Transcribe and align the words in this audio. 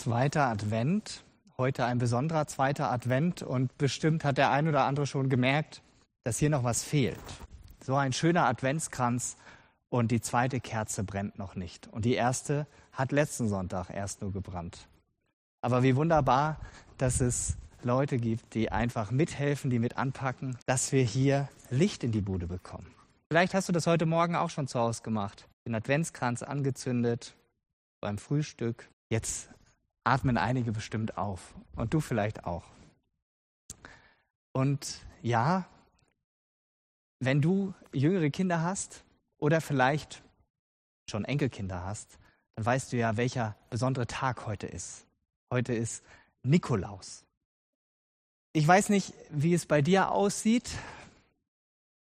Zweiter 0.00 0.46
Advent, 0.46 1.24
heute 1.58 1.84
ein 1.84 1.98
besonderer 1.98 2.46
zweiter 2.46 2.90
Advent 2.90 3.42
und 3.42 3.76
bestimmt 3.76 4.24
hat 4.24 4.38
der 4.38 4.50
ein 4.50 4.66
oder 4.66 4.84
andere 4.84 5.06
schon 5.06 5.28
gemerkt, 5.28 5.82
dass 6.24 6.38
hier 6.38 6.48
noch 6.48 6.64
was 6.64 6.82
fehlt. 6.82 7.20
So 7.84 7.96
ein 7.96 8.14
schöner 8.14 8.46
Adventskranz 8.46 9.36
und 9.90 10.10
die 10.10 10.22
zweite 10.22 10.58
Kerze 10.58 11.04
brennt 11.04 11.38
noch 11.38 11.54
nicht. 11.54 11.86
Und 11.88 12.06
die 12.06 12.14
erste 12.14 12.66
hat 12.92 13.12
letzten 13.12 13.50
Sonntag 13.50 13.90
erst 13.90 14.22
nur 14.22 14.32
gebrannt. 14.32 14.88
Aber 15.60 15.82
wie 15.82 15.96
wunderbar, 15.96 16.56
dass 16.96 17.20
es 17.20 17.58
Leute 17.82 18.16
gibt, 18.16 18.54
die 18.54 18.72
einfach 18.72 19.10
mithelfen, 19.10 19.68
die 19.68 19.78
mit 19.78 19.98
anpacken, 19.98 20.56
dass 20.64 20.92
wir 20.92 21.02
hier 21.02 21.50
Licht 21.68 22.04
in 22.04 22.12
die 22.12 22.22
Bude 22.22 22.46
bekommen. 22.46 22.86
Vielleicht 23.28 23.52
hast 23.52 23.68
du 23.68 23.72
das 23.74 23.86
heute 23.86 24.06
Morgen 24.06 24.34
auch 24.34 24.48
schon 24.48 24.66
zu 24.66 24.80
Hause 24.80 25.02
gemacht. 25.02 25.46
Den 25.66 25.74
Adventskranz 25.74 26.42
angezündet 26.42 27.34
beim 28.00 28.16
Frühstück. 28.16 28.88
Jetzt 29.10 29.50
atmen 30.04 30.38
einige 30.38 30.72
bestimmt 30.72 31.16
auf 31.16 31.54
und 31.76 31.94
du 31.94 32.00
vielleicht 32.00 32.44
auch. 32.44 32.64
Und 34.52 35.00
ja, 35.22 35.66
wenn 37.20 37.40
du 37.40 37.74
jüngere 37.92 38.30
Kinder 38.30 38.62
hast 38.62 39.04
oder 39.38 39.60
vielleicht 39.60 40.22
schon 41.08 41.24
Enkelkinder 41.24 41.84
hast, 41.84 42.18
dann 42.56 42.64
weißt 42.64 42.92
du 42.92 42.96
ja, 42.96 43.16
welcher 43.16 43.56
besondere 43.68 44.06
Tag 44.06 44.46
heute 44.46 44.66
ist. 44.66 45.06
Heute 45.50 45.74
ist 45.74 46.02
Nikolaus. 46.42 47.24
Ich 48.52 48.66
weiß 48.66 48.88
nicht, 48.88 49.14
wie 49.30 49.54
es 49.54 49.66
bei 49.66 49.82
dir 49.82 50.10
aussieht, 50.10 50.70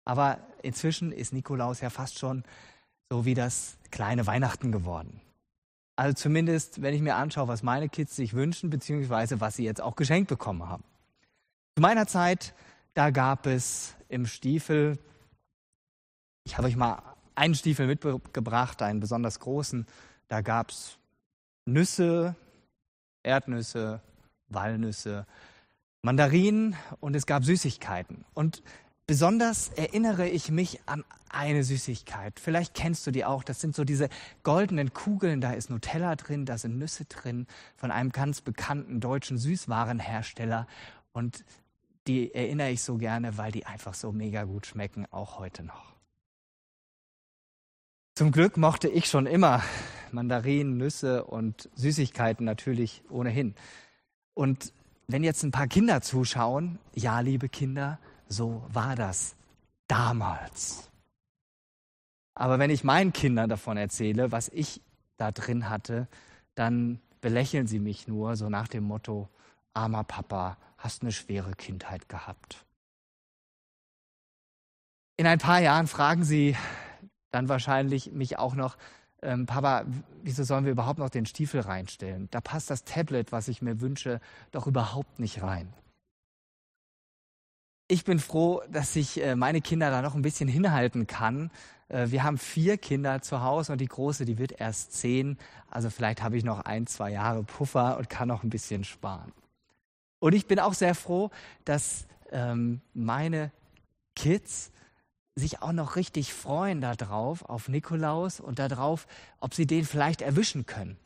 aber 0.04 0.38
inzwischen 0.62 1.12
ist 1.12 1.32
Nikolaus 1.32 1.80
ja 1.80 1.90
fast 1.90 2.18
schon 2.18 2.44
so 3.10 3.24
wie 3.24 3.34
das 3.34 3.78
kleine 3.90 4.26
Weihnachten 4.26 4.72
geworden. 4.72 5.20
Also 5.96 6.12
zumindest, 6.14 6.82
wenn 6.82 6.94
ich 6.94 7.00
mir 7.00 7.16
anschaue, 7.16 7.48
was 7.48 7.62
meine 7.62 7.88
Kids 7.88 8.14
sich 8.14 8.34
wünschen, 8.34 8.68
beziehungsweise 8.68 9.40
was 9.40 9.56
sie 9.56 9.64
jetzt 9.64 9.80
auch 9.80 9.96
geschenkt 9.96 10.28
bekommen 10.28 10.68
haben. 10.68 10.84
Zu 11.74 11.80
meiner 11.80 12.06
Zeit, 12.06 12.54
da 12.92 13.10
gab 13.10 13.46
es 13.46 13.94
im 14.08 14.26
Stiefel, 14.26 14.98
ich 16.44 16.56
habe 16.58 16.68
euch 16.68 16.76
mal 16.76 17.02
einen 17.34 17.54
Stiefel 17.54 17.86
mitgebracht, 17.86 18.82
einen 18.82 19.00
besonders 19.00 19.40
großen, 19.40 19.86
da 20.28 20.42
gab 20.42 20.70
es 20.70 20.98
Nüsse, 21.64 22.36
Erdnüsse, 23.22 24.00
Walnüsse, 24.48 25.26
Mandarinen 26.02 26.76
und 27.00 27.16
es 27.16 27.26
gab 27.26 27.44
Süßigkeiten. 27.44 28.24
Und 28.34 28.62
besonders 29.06 29.68
erinnere 29.68 30.28
ich 30.28 30.50
mich 30.50 30.80
an 30.86 31.04
eine 31.28 31.64
Süßigkeit. 31.64 32.40
Vielleicht 32.40 32.74
kennst 32.74 33.06
du 33.06 33.10
die 33.10 33.24
auch. 33.24 33.44
Das 33.44 33.60
sind 33.60 33.74
so 33.74 33.84
diese 33.84 34.08
goldenen 34.42 34.92
Kugeln. 34.92 35.40
Da 35.40 35.52
ist 35.52 35.70
Nutella 35.70 36.16
drin, 36.16 36.46
da 36.46 36.58
sind 36.58 36.78
Nüsse 36.78 37.04
drin 37.04 37.46
von 37.76 37.90
einem 37.90 38.10
ganz 38.10 38.40
bekannten 38.40 39.00
deutschen 39.00 39.38
Süßwarenhersteller. 39.38 40.66
Und 41.12 41.44
die 42.06 42.34
erinnere 42.34 42.70
ich 42.70 42.82
so 42.82 42.96
gerne, 42.96 43.36
weil 43.36 43.52
die 43.52 43.66
einfach 43.66 43.94
so 43.94 44.12
mega 44.12 44.44
gut 44.44 44.66
schmecken, 44.66 45.06
auch 45.10 45.38
heute 45.38 45.62
noch. 45.64 45.94
Zum 48.14 48.32
Glück 48.32 48.56
mochte 48.56 48.88
ich 48.88 49.06
schon 49.06 49.26
immer 49.26 49.62
Mandarinen, 50.10 50.78
Nüsse 50.78 51.24
und 51.24 51.68
Süßigkeiten 51.74 52.46
natürlich 52.46 53.02
ohnehin. 53.10 53.54
Und 54.32 54.72
wenn 55.06 55.22
jetzt 55.22 55.42
ein 55.42 55.50
paar 55.50 55.66
Kinder 55.66 56.00
zuschauen, 56.00 56.78
ja, 56.94 57.20
liebe 57.20 57.48
Kinder, 57.48 57.98
so 58.28 58.64
war 58.68 58.96
das 58.96 59.36
damals. 59.88 60.90
Aber 62.34 62.58
wenn 62.58 62.70
ich 62.70 62.84
meinen 62.84 63.12
Kindern 63.12 63.48
davon 63.48 63.76
erzähle, 63.76 64.32
was 64.32 64.48
ich 64.48 64.82
da 65.16 65.32
drin 65.32 65.68
hatte, 65.70 66.06
dann 66.54 67.00
belächeln 67.20 67.66
sie 67.66 67.78
mich 67.78 68.08
nur 68.08 68.36
so 68.36 68.48
nach 68.48 68.68
dem 68.68 68.84
Motto, 68.84 69.28
armer 69.72 70.04
Papa, 70.04 70.58
hast 70.78 71.02
eine 71.02 71.12
schwere 71.12 71.52
Kindheit 71.52 72.08
gehabt. 72.08 72.64
In 75.16 75.26
ein 75.26 75.38
paar 75.38 75.60
Jahren 75.60 75.86
fragen 75.86 76.24
sie 76.24 76.56
dann 77.30 77.48
wahrscheinlich 77.48 78.12
mich 78.12 78.38
auch 78.38 78.54
noch, 78.54 78.76
ähm, 79.22 79.46
Papa, 79.46 79.84
wieso 80.22 80.44
sollen 80.44 80.66
wir 80.66 80.72
überhaupt 80.72 80.98
noch 80.98 81.08
den 81.08 81.24
Stiefel 81.24 81.60
reinstellen? 81.60 82.28
Da 82.30 82.40
passt 82.40 82.68
das 82.68 82.84
Tablet, 82.84 83.32
was 83.32 83.48
ich 83.48 83.62
mir 83.62 83.80
wünsche, 83.80 84.20
doch 84.52 84.66
überhaupt 84.66 85.18
nicht 85.18 85.42
rein. 85.42 85.72
Ich 87.88 88.04
bin 88.04 88.18
froh, 88.18 88.62
dass 88.68 88.96
ich 88.96 89.22
äh, 89.22 89.36
meine 89.36 89.60
Kinder 89.60 89.90
da 89.90 90.02
noch 90.02 90.14
ein 90.14 90.22
bisschen 90.22 90.48
hinhalten 90.48 91.06
kann. 91.06 91.50
Äh, 91.88 92.10
wir 92.10 92.24
haben 92.24 92.36
vier 92.36 92.78
Kinder 92.78 93.22
zu 93.22 93.42
Hause 93.42 93.72
und 93.72 93.80
die 93.80 93.86
große, 93.86 94.24
die 94.24 94.38
wird 94.38 94.60
erst 94.60 94.92
zehn. 94.92 95.38
Also 95.70 95.90
vielleicht 95.90 96.22
habe 96.22 96.36
ich 96.36 96.44
noch 96.44 96.60
ein, 96.60 96.86
zwei 96.86 97.12
Jahre 97.12 97.44
Puffer 97.44 97.96
und 97.96 98.10
kann 98.10 98.28
noch 98.28 98.42
ein 98.42 98.50
bisschen 98.50 98.82
sparen. 98.82 99.32
Und 100.18 100.34
ich 100.34 100.46
bin 100.46 100.58
auch 100.58 100.74
sehr 100.74 100.94
froh, 100.94 101.30
dass 101.64 102.06
ähm, 102.32 102.80
meine 102.92 103.52
Kids 104.16 104.72
sich 105.36 105.62
auch 105.62 105.72
noch 105.72 105.94
richtig 105.96 106.32
freuen 106.32 106.80
darauf, 106.80 107.44
auf 107.44 107.68
Nikolaus 107.68 108.40
und 108.40 108.58
darauf, 108.58 109.06
ob 109.38 109.54
sie 109.54 109.66
den 109.66 109.84
vielleicht 109.84 110.22
erwischen 110.22 110.66
können. 110.66 110.96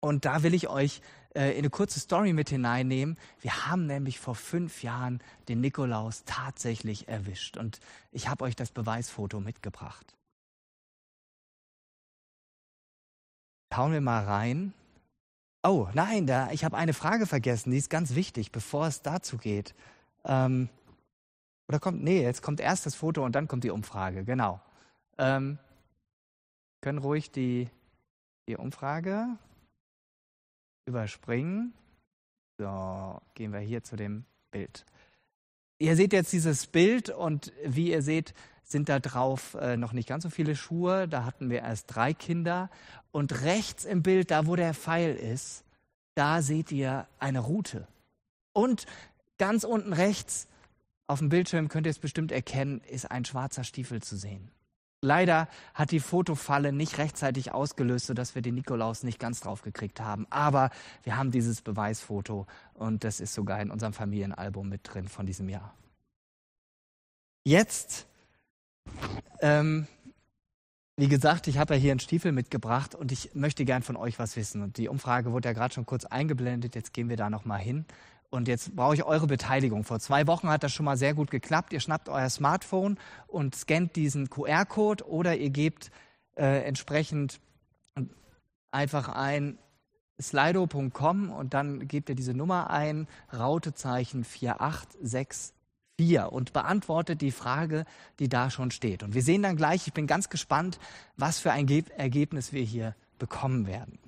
Und 0.00 0.24
da 0.24 0.42
will 0.42 0.52
ich 0.52 0.68
euch 0.68 1.00
äh, 1.34 1.52
in 1.52 1.58
eine 1.58 1.70
kurze 1.70 2.00
Story 2.00 2.32
mit 2.32 2.50
hineinnehmen. 2.50 3.18
Wir 3.40 3.66
haben 3.66 3.86
nämlich 3.86 4.20
vor 4.20 4.34
fünf 4.34 4.82
Jahren 4.82 5.22
den 5.48 5.60
Nikolaus 5.60 6.24
tatsächlich 6.24 7.08
erwischt. 7.08 7.56
Und 7.56 7.80
ich 8.10 8.28
habe 8.28 8.44
euch 8.44 8.56
das 8.56 8.70
Beweisfoto 8.70 9.40
mitgebracht. 9.40 10.14
Schauen 13.72 13.92
wir 13.92 14.02
mal 14.02 14.24
rein. 14.24 14.74
Oh, 15.62 15.88
nein, 15.94 16.26
da, 16.26 16.50
ich 16.50 16.64
habe 16.64 16.76
eine 16.76 16.92
Frage 16.92 17.26
vergessen, 17.26 17.70
die 17.70 17.78
ist 17.78 17.88
ganz 17.88 18.14
wichtig, 18.14 18.52
bevor 18.52 18.86
es 18.86 19.00
dazu 19.00 19.38
geht. 19.38 19.74
Ähm, 20.24 20.68
oder 21.68 21.78
kommt, 21.78 22.02
nee, 22.02 22.20
jetzt 22.20 22.42
kommt 22.42 22.60
erst 22.60 22.84
das 22.84 22.94
Foto 22.94 23.24
und 23.24 23.34
dann 23.34 23.48
kommt 23.48 23.64
die 23.64 23.70
Umfrage, 23.70 24.24
genau. 24.24 24.60
Ähm, 25.16 25.58
können 26.82 26.98
ruhig 26.98 27.30
die, 27.30 27.70
die 28.48 28.56
Umfrage 28.56 29.38
überspringen. 30.86 31.72
So, 32.58 33.20
gehen 33.34 33.52
wir 33.52 33.60
hier 33.60 33.82
zu 33.82 33.96
dem 33.96 34.24
Bild. 34.50 34.84
Ihr 35.78 35.96
seht 35.96 36.12
jetzt 36.12 36.32
dieses 36.32 36.66
Bild 36.66 37.10
und 37.10 37.52
wie 37.64 37.90
ihr 37.90 38.02
seht, 38.02 38.34
sind 38.62 38.88
da 38.88 39.00
drauf 39.00 39.54
äh, 39.54 39.76
noch 39.76 39.92
nicht 39.92 40.08
ganz 40.08 40.22
so 40.22 40.30
viele 40.30 40.54
Schuhe. 40.54 41.08
Da 41.08 41.24
hatten 41.24 41.50
wir 41.50 41.60
erst 41.60 41.94
drei 41.94 42.14
Kinder. 42.14 42.70
Und 43.10 43.42
rechts 43.42 43.84
im 43.84 44.02
Bild, 44.02 44.30
da 44.30 44.46
wo 44.46 44.56
der 44.56 44.74
Pfeil 44.74 45.14
ist, 45.14 45.64
da 46.14 46.42
seht 46.42 46.70
ihr 46.72 47.06
eine 47.18 47.40
Route. 47.40 47.88
Und 48.52 48.86
ganz 49.38 49.64
unten 49.64 49.92
rechts 49.92 50.46
auf 51.06 51.18
dem 51.18 51.28
Bildschirm 51.28 51.68
könnt 51.68 51.86
ihr 51.86 51.90
es 51.90 51.98
bestimmt 51.98 52.32
erkennen, 52.32 52.80
ist 52.88 53.10
ein 53.10 53.24
schwarzer 53.24 53.64
Stiefel 53.64 54.02
zu 54.02 54.16
sehen. 54.16 54.50
Leider 55.04 55.48
hat 55.74 55.90
die 55.90 55.98
Fotofalle 55.98 56.72
nicht 56.72 56.98
rechtzeitig 56.98 57.52
ausgelöst, 57.52 58.06
sodass 58.06 58.36
wir 58.36 58.42
den 58.42 58.54
Nikolaus 58.54 59.02
nicht 59.02 59.18
ganz 59.18 59.40
drauf 59.40 59.62
gekriegt 59.62 60.00
haben. 60.00 60.28
Aber 60.30 60.70
wir 61.02 61.16
haben 61.16 61.32
dieses 61.32 61.60
Beweisfoto 61.60 62.46
und 62.74 63.02
das 63.02 63.18
ist 63.18 63.34
sogar 63.34 63.60
in 63.60 63.72
unserem 63.72 63.92
Familienalbum 63.92 64.68
mit 64.68 64.82
drin 64.84 65.08
von 65.08 65.26
diesem 65.26 65.48
Jahr. 65.48 65.74
Jetzt, 67.44 68.06
ähm, 69.40 69.88
wie 70.96 71.08
gesagt, 71.08 71.48
ich 71.48 71.58
habe 71.58 71.74
ja 71.74 71.80
hier 71.80 71.90
einen 71.90 71.98
Stiefel 71.98 72.30
mitgebracht 72.30 72.94
und 72.94 73.10
ich 73.10 73.34
möchte 73.34 73.64
gern 73.64 73.82
von 73.82 73.96
euch 73.96 74.20
was 74.20 74.36
wissen. 74.36 74.62
Und 74.62 74.76
die 74.76 74.88
Umfrage 74.88 75.32
wurde 75.32 75.48
ja 75.48 75.52
gerade 75.52 75.74
schon 75.74 75.84
kurz 75.84 76.04
eingeblendet. 76.04 76.76
Jetzt 76.76 76.92
gehen 76.92 77.08
wir 77.08 77.16
da 77.16 77.28
noch 77.28 77.44
mal 77.44 77.58
hin. 77.58 77.86
Und 78.32 78.48
jetzt 78.48 78.74
brauche 78.74 78.94
ich 78.94 79.04
eure 79.04 79.26
Beteiligung. 79.26 79.84
Vor 79.84 80.00
zwei 80.00 80.26
Wochen 80.26 80.48
hat 80.48 80.62
das 80.62 80.72
schon 80.72 80.86
mal 80.86 80.96
sehr 80.96 81.12
gut 81.12 81.30
geklappt. 81.30 81.74
Ihr 81.74 81.80
schnappt 81.80 82.08
euer 82.08 82.30
Smartphone 82.30 82.96
und 83.26 83.54
scannt 83.54 83.94
diesen 83.94 84.30
QR-Code 84.30 85.06
oder 85.06 85.36
ihr 85.36 85.50
gebt 85.50 85.90
äh, 86.36 86.62
entsprechend 86.64 87.40
einfach 88.70 89.10
ein 89.10 89.58
slido.com 90.18 91.30
und 91.30 91.52
dann 91.52 91.86
gebt 91.86 92.08
ihr 92.08 92.14
diese 92.14 92.32
Nummer 92.32 92.70
ein, 92.70 93.06
Rautezeichen 93.36 94.24
4864 94.24 95.52
und 96.30 96.54
beantwortet 96.54 97.20
die 97.20 97.32
Frage, 97.32 97.84
die 98.18 98.30
da 98.30 98.48
schon 98.48 98.70
steht. 98.70 99.02
Und 99.02 99.12
wir 99.14 99.22
sehen 99.22 99.42
dann 99.42 99.56
gleich, 99.56 99.86
ich 99.86 99.92
bin 99.92 100.06
ganz 100.06 100.30
gespannt, 100.30 100.78
was 101.18 101.38
für 101.38 101.52
ein 101.52 101.68
Ergebnis 101.68 102.54
wir 102.54 102.62
hier 102.62 102.96
bekommen 103.18 103.66
werden. 103.66 103.98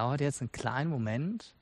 dauert 0.00 0.22
jetzt 0.22 0.40
einen 0.40 0.50
kleinen 0.50 0.88
Moment. 0.88 1.54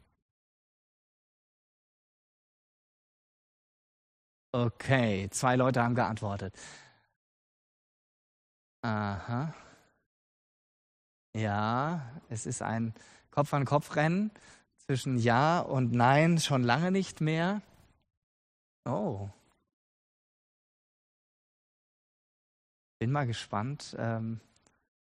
Okay, 4.52 5.28
zwei 5.30 5.56
Leute 5.56 5.82
haben 5.82 5.96
geantwortet. 5.96 6.54
Aha. 8.82 9.52
Ja, 11.34 12.12
es 12.28 12.46
ist 12.46 12.62
ein 12.62 12.94
Kopf-an-Kopf-Rennen 13.32 14.30
zwischen 14.86 15.18
Ja 15.18 15.58
und 15.58 15.90
Nein 15.92 16.38
schon 16.38 16.62
lange 16.62 16.92
nicht 16.92 17.20
mehr. 17.20 17.60
Oh. 18.84 19.28
Bin 23.00 23.10
mal 23.10 23.26
gespannt, 23.26 23.96
ähm, 23.98 24.40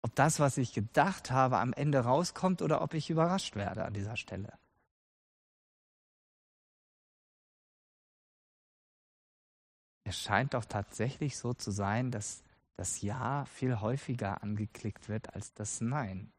ob 0.02 0.14
das, 0.14 0.40
was 0.40 0.56
ich 0.58 0.72
gedacht 0.72 1.30
habe, 1.30 1.58
am 1.58 1.72
Ende 1.72 2.00
rauskommt 2.00 2.62
oder 2.62 2.82
ob 2.82 2.94
ich 2.94 3.10
überrascht 3.10 3.56
werde 3.56 3.84
an 3.84 3.94
dieser 3.94 4.16
Stelle. 4.16 4.58
Es 10.04 10.18
scheint 10.18 10.54
doch 10.54 10.64
tatsächlich 10.64 11.36
so 11.36 11.54
zu 11.54 11.70
sein, 11.70 12.10
dass 12.10 12.42
das 12.76 13.02
Ja 13.02 13.44
viel 13.44 13.80
häufiger 13.80 14.42
angeklickt 14.42 15.08
wird 15.08 15.34
als 15.34 15.52
das 15.54 15.80
Nein. 15.80 16.32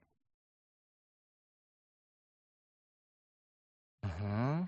Aha. 4.04 4.68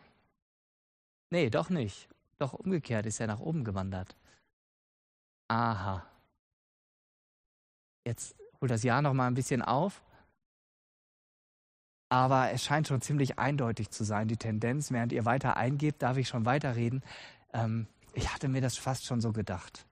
Nee, 1.31 1.49
doch 1.49 1.69
nicht. 1.69 2.07
Doch 2.37 2.53
umgekehrt 2.53 3.05
ist 3.05 3.19
er 3.19 3.27
nach 3.27 3.39
oben 3.39 3.63
gewandert. 3.63 4.15
Aha. 5.49 6.05
Jetzt 8.05 8.35
holt 8.63 8.71
das 8.71 8.83
Ja 8.83 9.01
noch 9.01 9.13
mal 9.13 9.27
ein 9.27 9.33
bisschen 9.33 9.61
auf. 9.61 10.01
Aber 12.09 12.51
es 12.51 12.63
scheint 12.63 12.87
schon 12.87 13.01
ziemlich 13.01 13.37
eindeutig 13.37 13.89
zu 13.89 14.05
sein, 14.05 14.29
die 14.29 14.37
Tendenz. 14.37 14.89
Während 14.89 15.11
ihr 15.11 15.25
weiter 15.25 15.57
eingebt, 15.57 16.01
darf 16.01 16.15
ich 16.15 16.29
schon 16.29 16.45
weiterreden. 16.45 17.03
Ähm, 17.51 17.87
ich 18.13 18.33
hatte 18.33 18.47
mir 18.47 18.61
das 18.61 18.77
fast 18.77 19.03
schon 19.03 19.19
so 19.19 19.33
gedacht, 19.33 19.85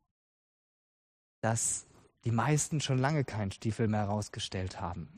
dass 1.41 1.85
die 2.23 2.31
meisten 2.31 2.79
schon 2.79 2.97
lange 2.97 3.25
keinen 3.25 3.51
Stiefel 3.51 3.89
mehr 3.89 4.05
rausgestellt 4.05 4.79
haben. 4.79 5.09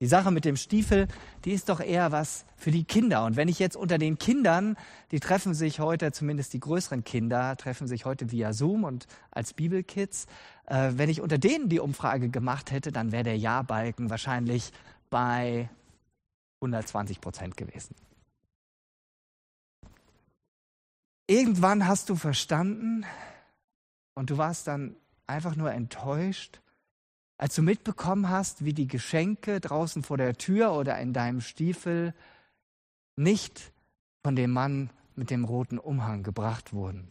Die 0.00 0.06
Sache 0.06 0.30
mit 0.30 0.44
dem 0.44 0.56
Stiefel, 0.56 1.08
die 1.46 1.52
ist 1.52 1.70
doch 1.70 1.80
eher 1.80 2.12
was 2.12 2.44
für 2.56 2.70
die 2.70 2.84
Kinder. 2.84 3.24
Und 3.24 3.36
wenn 3.36 3.48
ich 3.48 3.58
jetzt 3.58 3.76
unter 3.76 3.96
den 3.96 4.18
Kindern, 4.18 4.76
die 5.10 5.20
treffen 5.20 5.54
sich 5.54 5.80
heute, 5.80 6.12
zumindest 6.12 6.52
die 6.52 6.60
größeren 6.60 7.02
Kinder, 7.02 7.56
treffen 7.56 7.86
sich 7.86 8.04
heute 8.04 8.30
via 8.30 8.52
Zoom 8.52 8.84
und 8.84 9.06
als 9.30 9.54
Bibelkids, 9.54 10.26
äh, 10.66 10.92
wenn 10.96 11.08
ich 11.08 11.22
unter 11.22 11.38
denen 11.38 11.70
die 11.70 11.80
Umfrage 11.80 12.28
gemacht 12.28 12.72
hätte, 12.72 12.92
dann 12.92 13.10
wäre 13.10 13.24
der 13.24 13.38
Ja-Balken 13.38 14.10
wahrscheinlich 14.10 14.70
bei 15.08 15.70
120 16.60 17.22
Prozent 17.22 17.56
gewesen. 17.56 17.94
Irgendwann 21.26 21.86
hast 21.86 22.10
du 22.10 22.16
verstanden 22.16 23.06
und 24.14 24.28
du 24.28 24.36
warst 24.36 24.66
dann 24.66 24.94
einfach 25.26 25.56
nur 25.56 25.72
enttäuscht, 25.72 26.60
als 27.38 27.54
du 27.54 27.62
mitbekommen 27.62 28.28
hast, 28.28 28.64
wie 28.64 28.72
die 28.72 28.88
Geschenke 28.88 29.60
draußen 29.60 30.02
vor 30.02 30.16
der 30.16 30.36
Tür 30.36 30.72
oder 30.72 30.98
in 30.98 31.12
deinem 31.12 31.40
Stiefel 31.40 32.14
nicht 33.16 33.72
von 34.22 34.36
dem 34.36 34.52
Mann 34.52 34.90
mit 35.14 35.30
dem 35.30 35.44
roten 35.44 35.78
Umhang 35.78 36.22
gebracht 36.22 36.72
wurden. 36.72 37.08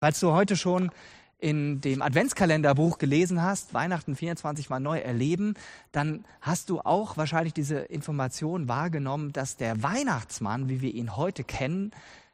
Falls 0.00 0.20
du 0.20 0.32
heute 0.32 0.56
schon 0.56 0.90
in 1.38 1.80
dem 1.80 2.02
Adventskalenderbuch 2.02 2.98
gelesen 2.98 3.42
hast, 3.42 3.74
Weihnachten 3.74 4.16
24 4.16 4.70
mal 4.70 4.80
neu 4.80 4.98
erleben, 4.98 5.54
dann 5.92 6.24
hast 6.40 6.70
du 6.70 6.80
auch 6.80 7.16
wahrscheinlich 7.16 7.52
diese 7.52 7.78
Information 7.78 8.68
wahrgenommen, 8.68 9.32
dass 9.32 9.56
der 9.56 9.82
Weihnachtsmann, 9.82 10.68
wie 10.68 10.80
wir 10.80 10.94
ihn 10.94 11.16
heute 11.16 11.44
kennen, 11.44 11.90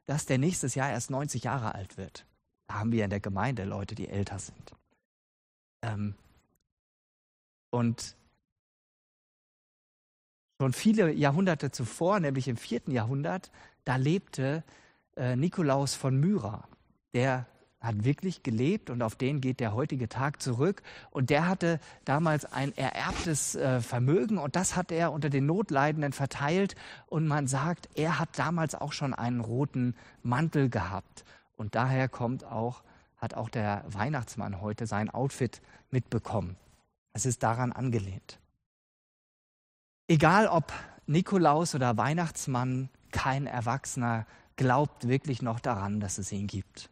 dass 0.07 0.27
der 0.27 0.39
nächstes 0.39 0.75
Jahr 0.75 0.91
erst 0.91 1.11
90 1.11 1.45
Jahre 1.45 1.75
alt 1.75 1.97
wird. 1.97 2.25
Da 2.67 2.75
haben 2.75 2.93
wir 2.93 3.05
in 3.05 3.11
der 3.11 3.21
Gemeinde 3.21 3.65
Leute, 3.65 3.95
die 3.95 4.09
älter 4.09 4.39
sind. 4.39 4.73
Ähm, 5.83 6.15
und 7.71 8.17
schon 10.61 10.73
viele 10.73 11.13
Jahrhunderte 11.13 11.71
zuvor, 11.71 12.21
nämlich 12.21 12.49
im 12.49 12.57
vierten 12.57 12.91
Jahrhundert, 12.91 13.51
da 13.85 13.97
lebte 13.97 14.63
äh, 15.17 15.37
Nikolaus 15.37 15.95
von 15.95 16.19
Myra. 16.21 16.69
Der 17.15 17.47
hat 17.81 18.05
wirklich 18.05 18.43
gelebt 18.43 18.91
und 18.91 19.01
auf 19.01 19.17
den 19.17 19.41
geht 19.41 19.59
der 19.59 19.73
heutige 19.73 20.09
Tag 20.09 20.43
zurück. 20.43 20.83
Und 21.11 21.31
der 21.31 21.49
hatte 21.49 21.81
damals 22.05 22.45
ein 22.45 22.77
ererbtes 22.77 23.55
äh, 23.55 23.81
Vermögen 23.81 24.37
und 24.37 24.55
das 24.55 24.77
hat 24.77 24.93
er 24.93 25.13
unter 25.13 25.31
den 25.31 25.47
Notleidenden 25.47 26.13
verteilt. 26.13 26.77
Und 27.07 27.27
man 27.27 27.47
sagt, 27.47 27.89
er 27.95 28.19
hat 28.19 28.39
damals 28.39 28.75
auch 28.75 28.93
schon 28.93 29.15
einen 29.15 29.41
roten 29.41 29.95
Mantel 30.23 30.69
gehabt. 30.69 31.25
Und 31.57 31.75
daher 31.75 32.09
kommt 32.09 32.45
auch, 32.45 32.83
hat 33.17 33.35
auch 33.35 33.49
der 33.49 33.85
Weihnachtsmann 33.89 34.61
heute 34.61 34.87
sein 34.87 35.09
Outfit 35.09 35.63
mitbekommen. 35.91 36.57
Es 37.13 37.27
ist 37.27 37.43
daran 37.43 37.73
angelehnt. 37.73 38.39
Egal 40.09 40.49
ob 40.49 40.73
Nikolaus 41.07 41.75
oder 41.75 41.97
Weihnachtsmann, 41.97 42.89
kein 43.11 43.47
Erwachsener 43.47 44.27
glaubt 44.57 45.09
wirklich 45.09 45.43
noch 45.43 45.61
daran, 45.61 46.01
dass 46.01 46.19
es 46.19 46.31
ihn 46.33 46.47
gibt. 46.47 46.91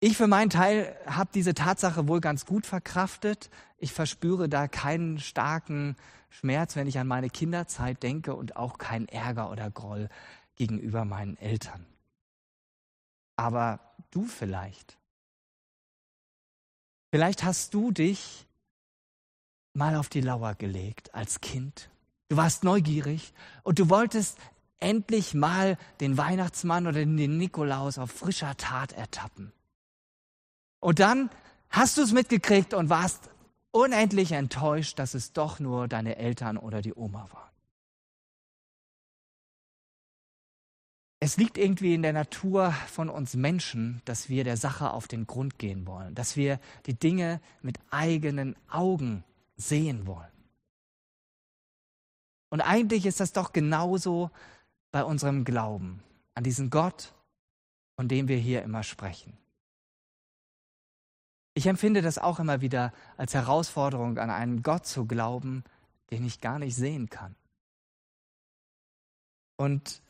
Ich 0.00 0.16
für 0.16 0.26
meinen 0.28 0.50
Teil 0.50 0.96
habe 1.06 1.30
diese 1.34 1.54
Tatsache 1.54 2.08
wohl 2.08 2.20
ganz 2.20 2.46
gut 2.46 2.66
verkraftet. 2.66 3.50
Ich 3.78 3.92
verspüre 3.92 4.48
da 4.48 4.68
keinen 4.68 5.18
starken 5.18 5.96
Schmerz, 6.30 6.76
wenn 6.76 6.86
ich 6.86 6.98
an 6.98 7.06
meine 7.06 7.30
Kinderzeit 7.30 8.02
denke 8.02 8.34
und 8.34 8.56
auch 8.56 8.78
keinen 8.78 9.08
Ärger 9.08 9.50
oder 9.50 9.70
Groll 9.70 10.08
gegenüber 10.56 11.04
meinen 11.04 11.36
Eltern. 11.36 11.86
Aber 13.36 13.80
du 14.10 14.24
vielleicht. 14.24 14.98
Vielleicht 17.10 17.44
hast 17.44 17.74
du 17.74 17.90
dich 17.90 18.47
mal 19.78 19.96
auf 19.96 20.10
die 20.10 20.20
Lauer 20.20 20.54
gelegt 20.54 21.14
als 21.14 21.40
Kind. 21.40 21.88
Du 22.28 22.36
warst 22.36 22.64
neugierig 22.64 23.32
und 23.62 23.78
du 23.78 23.88
wolltest 23.88 24.36
endlich 24.80 25.32
mal 25.32 25.78
den 26.00 26.18
Weihnachtsmann 26.18 26.86
oder 26.86 26.98
den 27.04 27.38
Nikolaus 27.38 27.98
auf 27.98 28.10
frischer 28.10 28.56
Tat 28.56 28.92
ertappen. 28.92 29.52
Und 30.80 30.98
dann 30.98 31.30
hast 31.70 31.96
du 31.96 32.02
es 32.02 32.12
mitgekriegt 32.12 32.74
und 32.74 32.90
warst 32.90 33.30
unendlich 33.70 34.32
enttäuscht, 34.32 34.98
dass 34.98 35.14
es 35.14 35.32
doch 35.32 35.58
nur 35.58 35.88
deine 35.88 36.16
Eltern 36.16 36.58
oder 36.58 36.82
die 36.82 36.94
Oma 36.94 37.28
waren. 37.32 37.48
Es 41.20 41.36
liegt 41.36 41.58
irgendwie 41.58 41.94
in 41.94 42.02
der 42.02 42.12
Natur 42.12 42.72
von 42.86 43.08
uns 43.08 43.34
Menschen, 43.34 44.00
dass 44.04 44.28
wir 44.28 44.44
der 44.44 44.56
Sache 44.56 44.92
auf 44.92 45.08
den 45.08 45.26
Grund 45.26 45.58
gehen 45.58 45.84
wollen, 45.84 46.14
dass 46.14 46.36
wir 46.36 46.60
die 46.86 46.94
Dinge 46.94 47.40
mit 47.60 47.78
eigenen 47.90 48.54
Augen 48.70 49.24
sehen 49.58 50.06
wollen. 50.06 50.32
Und 52.48 52.62
eigentlich 52.62 53.04
ist 53.04 53.20
das 53.20 53.32
doch 53.32 53.52
genauso 53.52 54.30
bei 54.90 55.04
unserem 55.04 55.44
Glauben 55.44 56.02
an 56.34 56.44
diesen 56.44 56.70
Gott, 56.70 57.12
von 57.96 58.08
dem 58.08 58.28
wir 58.28 58.38
hier 58.38 58.62
immer 58.62 58.82
sprechen. 58.82 59.36
Ich 61.52 61.66
empfinde 61.66 62.00
das 62.00 62.18
auch 62.18 62.38
immer 62.38 62.60
wieder 62.60 62.92
als 63.16 63.34
Herausforderung, 63.34 64.16
an 64.18 64.30
einen 64.30 64.62
Gott 64.62 64.86
zu 64.86 65.06
glauben, 65.06 65.64
den 66.10 66.24
ich 66.24 66.40
gar 66.40 66.58
nicht 66.58 66.76
sehen 66.76 67.10
kann. 67.10 67.34
Und 69.56 70.00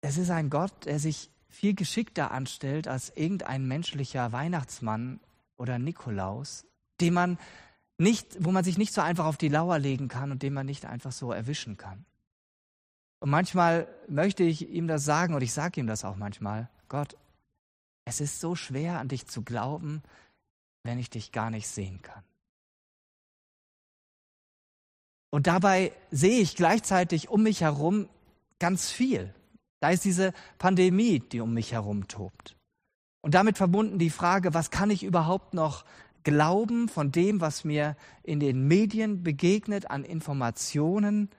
es 0.00 0.16
ist 0.16 0.30
ein 0.30 0.48
Gott, 0.48 0.86
der 0.86 0.98
sich 0.98 1.30
viel 1.48 1.74
geschickter 1.74 2.30
anstellt 2.30 2.88
als 2.88 3.10
irgendein 3.10 3.68
menschlicher 3.68 4.32
Weihnachtsmann 4.32 5.20
oder 5.56 5.78
Nikolaus, 5.78 6.64
den 7.00 7.14
man 7.14 7.38
nicht, 7.98 8.44
wo 8.44 8.52
man 8.52 8.64
sich 8.64 8.78
nicht 8.78 8.94
so 8.94 9.00
einfach 9.00 9.26
auf 9.26 9.36
die 9.36 9.48
Lauer 9.48 9.78
legen 9.78 10.08
kann 10.08 10.30
und 10.30 10.42
den 10.42 10.54
man 10.54 10.66
nicht 10.66 10.86
einfach 10.86 11.12
so 11.12 11.32
erwischen 11.32 11.76
kann. 11.76 12.04
Und 13.20 13.30
manchmal 13.30 13.88
möchte 14.06 14.44
ich 14.44 14.68
ihm 14.68 14.86
das 14.86 15.04
sagen 15.04 15.34
und 15.34 15.42
ich 15.42 15.52
sage 15.52 15.80
ihm 15.80 15.88
das 15.88 16.04
auch 16.04 16.16
manchmal. 16.16 16.68
Gott, 16.88 17.16
es 18.04 18.20
ist 18.20 18.40
so 18.40 18.54
schwer, 18.54 19.00
an 19.00 19.08
dich 19.08 19.26
zu 19.26 19.42
glauben, 19.42 20.02
wenn 20.84 20.98
ich 20.98 21.10
dich 21.10 21.32
gar 21.32 21.50
nicht 21.50 21.66
sehen 21.66 22.00
kann. 22.00 22.22
Und 25.30 25.46
dabei 25.46 25.92
sehe 26.10 26.40
ich 26.40 26.56
gleichzeitig 26.56 27.28
um 27.28 27.42
mich 27.42 27.60
herum 27.60 28.08
ganz 28.60 28.90
viel. 28.90 29.34
Da 29.80 29.90
ist 29.90 30.04
diese 30.04 30.32
Pandemie, 30.58 31.18
die 31.20 31.40
um 31.40 31.52
mich 31.52 31.72
herum 31.72 32.08
tobt. 32.08 32.56
Und 33.20 33.34
damit 33.34 33.58
verbunden 33.58 33.98
die 33.98 34.10
Frage, 34.10 34.54
was 34.54 34.70
kann 34.70 34.90
ich 34.90 35.02
überhaupt 35.02 35.52
noch 35.52 35.84
glauben 36.24 36.88
von 36.88 37.12
dem, 37.12 37.40
was 37.40 37.64
mir 37.64 37.96
in 38.22 38.40
den 38.40 38.66
Medien 38.68 39.22
begegnet, 39.22 39.90
an 39.90 40.04
Informationen, 40.04 41.30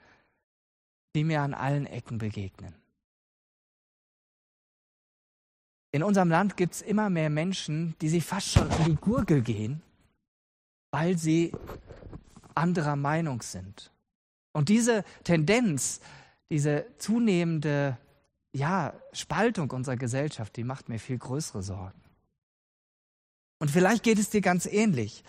die 1.16 1.24
mir 1.24 1.42
an 1.42 1.54
allen 1.54 1.86
Ecken 1.86 2.18
begegnen. 2.18 2.76
In 5.92 6.04
unserem 6.04 6.30
Land 6.30 6.56
gibt 6.56 6.76
es 6.76 6.82
immer 6.82 7.10
mehr 7.10 7.30
Menschen, 7.30 7.96
die 8.02 8.10
sich 8.10 8.24
fast 8.24 8.50
schon 8.50 8.70
an 8.70 8.86
die 8.86 8.96
Gurgel 8.96 9.42
gehen, 9.42 9.82
weil 10.92 11.18
sie 11.18 11.52
anderer 12.54 12.96
Meinung 12.96 13.42
sind. 13.42 13.92
Und 14.52 14.70
diese 14.70 15.04
Tendenz, 15.24 16.00
diese 16.50 16.86
zunehmende 16.98 17.98
ja, 18.54 18.94
Spaltung 19.14 19.72
unserer 19.72 19.98
Gesellschaft, 19.98 20.56
die 20.58 20.64
macht 20.64 20.90
mir 20.90 21.00
viel 21.00 21.18
größere 21.18 21.64
Sorgen. 21.64 22.00
Und 23.60 23.70
vielleicht 23.70 24.04
geht 24.04 24.20
es 24.20 24.30
dir 24.30 24.42
ganz 24.42 24.66
ähnlich. 24.66 25.24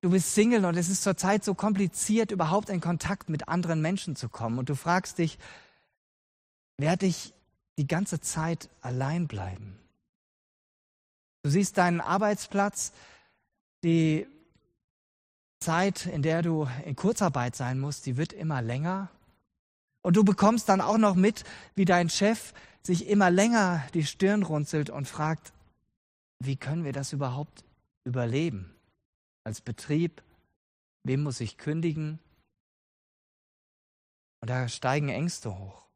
Du 0.00 0.10
bist 0.10 0.34
Single 0.34 0.64
und 0.64 0.76
es 0.76 0.88
ist 0.88 1.02
zurzeit 1.02 1.44
so 1.44 1.54
kompliziert, 1.54 2.30
überhaupt 2.30 2.68
in 2.68 2.80
Kontakt 2.80 3.28
mit 3.28 3.48
anderen 3.48 3.80
Menschen 3.80 4.14
zu 4.14 4.28
kommen. 4.28 4.58
Und 4.58 4.68
du 4.68 4.76
fragst 4.76 5.18
dich, 5.18 5.38
werde 6.76 7.06
ich 7.06 7.34
die 7.78 7.86
ganze 7.86 8.20
Zeit 8.20 8.68
allein 8.80 9.26
bleiben? 9.26 9.78
Du 11.42 11.50
siehst 11.50 11.78
deinen 11.78 12.00
Arbeitsplatz, 12.00 12.92
die 13.82 14.26
Zeit, 15.60 16.06
in 16.06 16.22
der 16.22 16.42
du 16.42 16.68
in 16.84 16.94
Kurzarbeit 16.94 17.56
sein 17.56 17.80
musst, 17.80 18.06
die 18.06 18.16
wird 18.16 18.32
immer 18.32 18.62
länger. 18.62 19.08
Und 20.02 20.16
du 20.16 20.24
bekommst 20.24 20.68
dann 20.68 20.80
auch 20.80 20.98
noch 20.98 21.14
mit, 21.14 21.44
wie 21.74 21.84
dein 21.84 22.08
Chef 22.08 22.52
sich 22.82 23.08
immer 23.08 23.30
länger 23.30 23.84
die 23.94 24.04
Stirn 24.04 24.42
runzelt 24.44 24.90
und 24.90 25.08
fragt, 25.08 25.52
wie 26.40 26.56
können 26.56 26.84
wir 26.84 26.92
das 26.92 27.12
überhaupt 27.12 27.64
überleben? 28.04 28.74
Als 29.44 29.60
Betrieb, 29.60 30.22
wem 31.02 31.22
muss 31.22 31.40
ich 31.40 31.58
kündigen? 31.58 32.18
Und 34.40 34.50
da 34.50 34.68
steigen 34.68 35.08
Ängste 35.08 35.58
hoch. 35.58 35.86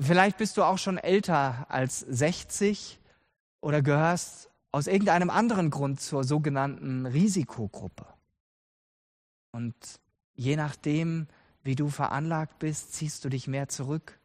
Vielleicht 0.00 0.38
bist 0.38 0.56
du 0.56 0.62
auch 0.62 0.78
schon 0.78 0.98
älter 0.98 1.70
als 1.70 2.00
60 2.00 2.98
oder 3.60 3.82
gehörst 3.82 4.50
aus 4.72 4.86
irgendeinem 4.86 5.30
anderen 5.30 5.70
Grund 5.70 6.00
zur 6.00 6.22
sogenannten 6.24 7.06
Risikogruppe. 7.06 8.06
Und 9.52 9.74
je 10.34 10.56
nachdem, 10.56 11.28
wie 11.62 11.74
du 11.74 11.88
veranlagt 11.88 12.58
bist, 12.58 12.92
ziehst 12.92 13.24
du 13.24 13.30
dich 13.30 13.48
mehr 13.48 13.68
zurück, 13.68 14.20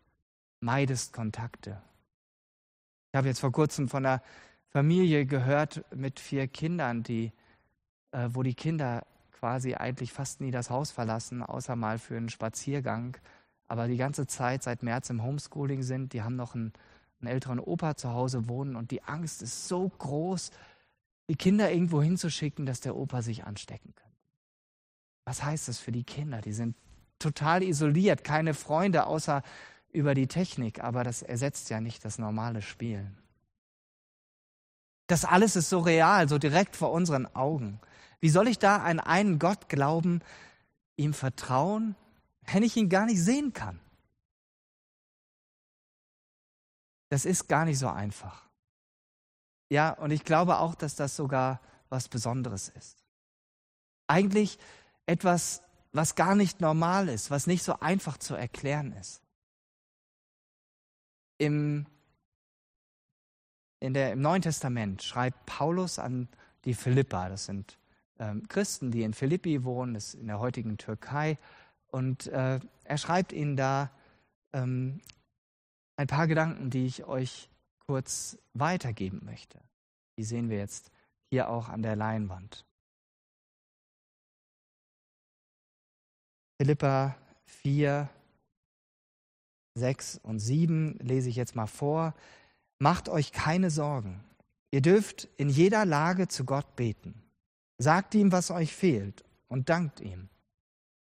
meidest 0.59 1.13
Kontakte. 1.13 1.81
Ich 3.13 3.17
habe 3.17 3.27
jetzt 3.27 3.41
vor 3.41 3.51
kurzem 3.51 3.89
von 3.89 4.05
einer 4.05 4.21
Familie 4.69 5.25
gehört 5.25 5.83
mit 5.93 6.17
vier 6.17 6.47
Kindern, 6.47 7.03
die, 7.03 7.33
äh, 8.11 8.29
wo 8.29 8.41
die 8.41 8.53
Kinder 8.53 9.05
quasi 9.33 9.75
eigentlich 9.75 10.13
fast 10.13 10.39
nie 10.39 10.51
das 10.51 10.69
Haus 10.69 10.91
verlassen, 10.91 11.43
außer 11.43 11.75
mal 11.75 11.99
für 11.99 12.15
einen 12.15 12.29
Spaziergang, 12.29 13.17
aber 13.67 13.89
die 13.89 13.97
ganze 13.97 14.27
Zeit 14.27 14.63
seit 14.63 14.81
März 14.81 15.09
im 15.09 15.23
Homeschooling 15.23 15.83
sind. 15.83 16.13
Die 16.13 16.21
haben 16.21 16.37
noch 16.37 16.55
einen, 16.55 16.71
einen 17.19 17.27
älteren 17.27 17.59
Opa 17.59 17.97
zu 17.97 18.13
Hause 18.13 18.47
wohnen 18.47 18.77
und 18.77 18.91
die 18.91 19.03
Angst 19.03 19.41
ist 19.41 19.67
so 19.67 19.89
groß, 19.89 20.51
die 21.27 21.35
Kinder 21.35 21.69
irgendwo 21.69 22.01
hinzuschicken, 22.01 22.65
dass 22.65 22.79
der 22.79 22.95
Opa 22.95 23.21
sich 23.21 23.43
anstecken 23.43 23.93
könnte. 23.93 24.15
Was 25.25 25.43
heißt 25.43 25.67
das 25.67 25.79
für 25.79 25.91
die 25.91 26.05
Kinder? 26.05 26.39
Die 26.39 26.53
sind 26.53 26.77
total 27.19 27.61
isoliert, 27.61 28.23
keine 28.23 28.53
Freunde 28.53 29.05
außer 29.05 29.43
über 29.91 30.15
die 30.15 30.27
Technik, 30.27 30.83
aber 30.83 31.03
das 31.03 31.21
ersetzt 31.21 31.69
ja 31.69 31.81
nicht 31.81 32.03
das 32.05 32.17
normale 32.17 32.61
Spielen. 32.61 33.17
Das 35.07 35.25
alles 35.25 35.55
ist 35.55 35.69
so 35.69 35.79
real, 35.79 36.29
so 36.29 36.37
direkt 36.37 36.75
vor 36.75 36.91
unseren 36.91 37.25
Augen. 37.35 37.79
Wie 38.21 38.29
soll 38.29 38.47
ich 38.47 38.59
da 38.59 38.77
an 38.77 38.99
einen 38.99 39.39
Gott 39.39 39.67
glauben, 39.67 40.21
ihm 40.95 41.13
vertrauen, 41.13 41.95
wenn 42.51 42.63
ich 42.63 42.77
ihn 42.77 42.89
gar 42.89 43.05
nicht 43.05 43.21
sehen 43.21 43.51
kann? 43.51 43.79
Das 47.09 47.25
ist 47.25 47.49
gar 47.49 47.65
nicht 47.65 47.77
so 47.77 47.89
einfach. 47.89 48.47
Ja, 49.69 49.91
und 49.91 50.11
ich 50.11 50.23
glaube 50.23 50.59
auch, 50.59 50.75
dass 50.75 50.95
das 50.95 51.15
sogar 51.15 51.59
was 51.89 52.07
Besonderes 52.07 52.69
ist. 52.69 53.03
Eigentlich 54.07 54.59
etwas, 55.05 55.61
was 55.91 56.15
gar 56.15 56.35
nicht 56.35 56.61
normal 56.61 57.09
ist, 57.09 57.31
was 57.31 57.47
nicht 57.47 57.63
so 57.63 57.79
einfach 57.79 58.17
zu 58.17 58.35
erklären 58.35 58.93
ist. 58.93 59.21
Im, 61.41 61.87
in 63.79 63.95
der, 63.95 64.11
Im 64.11 64.21
Neuen 64.21 64.43
Testament 64.43 65.01
schreibt 65.01 65.43
Paulus 65.47 65.97
an 65.97 66.27
die 66.65 66.75
Philippa, 66.75 67.29
das 67.29 67.45
sind 67.45 67.79
ähm, 68.19 68.47
Christen, 68.47 68.91
die 68.91 69.01
in 69.01 69.15
Philippi 69.15 69.63
wohnen, 69.63 69.95
das 69.95 70.09
ist 70.09 70.21
in 70.21 70.27
der 70.27 70.39
heutigen 70.39 70.77
Türkei, 70.77 71.39
und 71.87 72.27
äh, 72.27 72.59
er 72.83 72.97
schreibt 72.99 73.33
ihnen 73.33 73.57
da 73.57 73.89
ähm, 74.53 75.01
ein 75.95 76.05
paar 76.05 76.27
Gedanken, 76.27 76.69
die 76.69 76.85
ich 76.85 77.05
euch 77.05 77.49
kurz 77.87 78.37
weitergeben 78.53 79.21
möchte. 79.23 79.59
Die 80.19 80.23
sehen 80.23 80.51
wir 80.51 80.59
jetzt 80.59 80.91
hier 81.31 81.49
auch 81.49 81.69
an 81.69 81.81
der 81.81 81.95
Leinwand. 81.95 82.67
Philippa 86.59 87.17
4, 87.45 88.07
6 89.75 90.19
und 90.23 90.39
7 90.39 90.97
lese 91.01 91.29
ich 91.29 91.35
jetzt 91.35 91.55
mal 91.55 91.67
vor. 91.67 92.13
Macht 92.79 93.09
euch 93.09 93.31
keine 93.31 93.69
Sorgen. 93.69 94.23
Ihr 94.71 94.81
dürft 94.81 95.27
in 95.37 95.49
jeder 95.49 95.85
Lage 95.85 96.27
zu 96.27 96.45
Gott 96.45 96.75
beten. 96.75 97.13
Sagt 97.77 98.15
ihm, 98.15 98.31
was 98.31 98.51
euch 98.51 98.73
fehlt 98.73 99.23
und 99.47 99.69
dankt 99.69 99.99
ihm. 99.99 100.29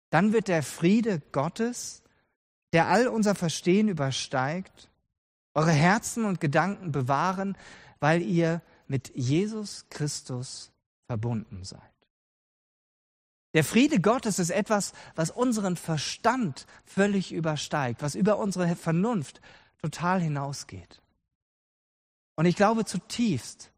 Dann 0.10 0.34
wird 0.34 0.48
der 0.48 0.64
Friede 0.64 1.22
Gottes, 1.32 2.04
der 2.74 2.88
all 2.88 3.08
unser 3.08 3.36
Verstehen 3.36 3.90
übersteigt, 3.90 4.90
eure 5.54 5.72
Herzen 5.72 6.26
und 6.26 6.40
Gedanken 6.40 6.92
bewahren, 6.92 7.58
weil 8.00 8.22
ihr 8.22 8.62
mit 8.88 9.16
Jesus 9.16 9.86
Christus 9.90 10.72
verbunden 11.08 11.64
seid. 11.64 11.82
Der 13.58 13.64
Friede 13.64 14.00
Gottes 14.00 14.38
ist 14.38 14.52
etwas, 14.52 14.94
was 15.16 15.32
unseren 15.32 15.78
Verstand 15.78 16.68
völlig 16.86 17.32
übersteigt, 17.34 18.04
was 18.04 18.14
über 18.14 18.38
unsere 18.38 18.76
Vernunft 18.76 19.42
total 19.82 20.22
hinausgeht. 20.22 21.02
Und 22.36 22.46
ich 22.46 22.56
glaube 22.56 22.86
zutiefst, 22.86 23.72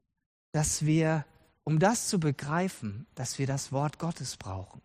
dass 0.51 0.85
wir, 0.85 1.23
um 1.63 1.79
das 1.79 2.09
zu 2.09 2.19
begreifen, 2.19 3.07
dass 3.15 3.39
wir 3.39 3.47
das 3.47 3.71
Wort 3.71 3.99
Gottes 3.99 4.35
brauchen, 4.35 4.81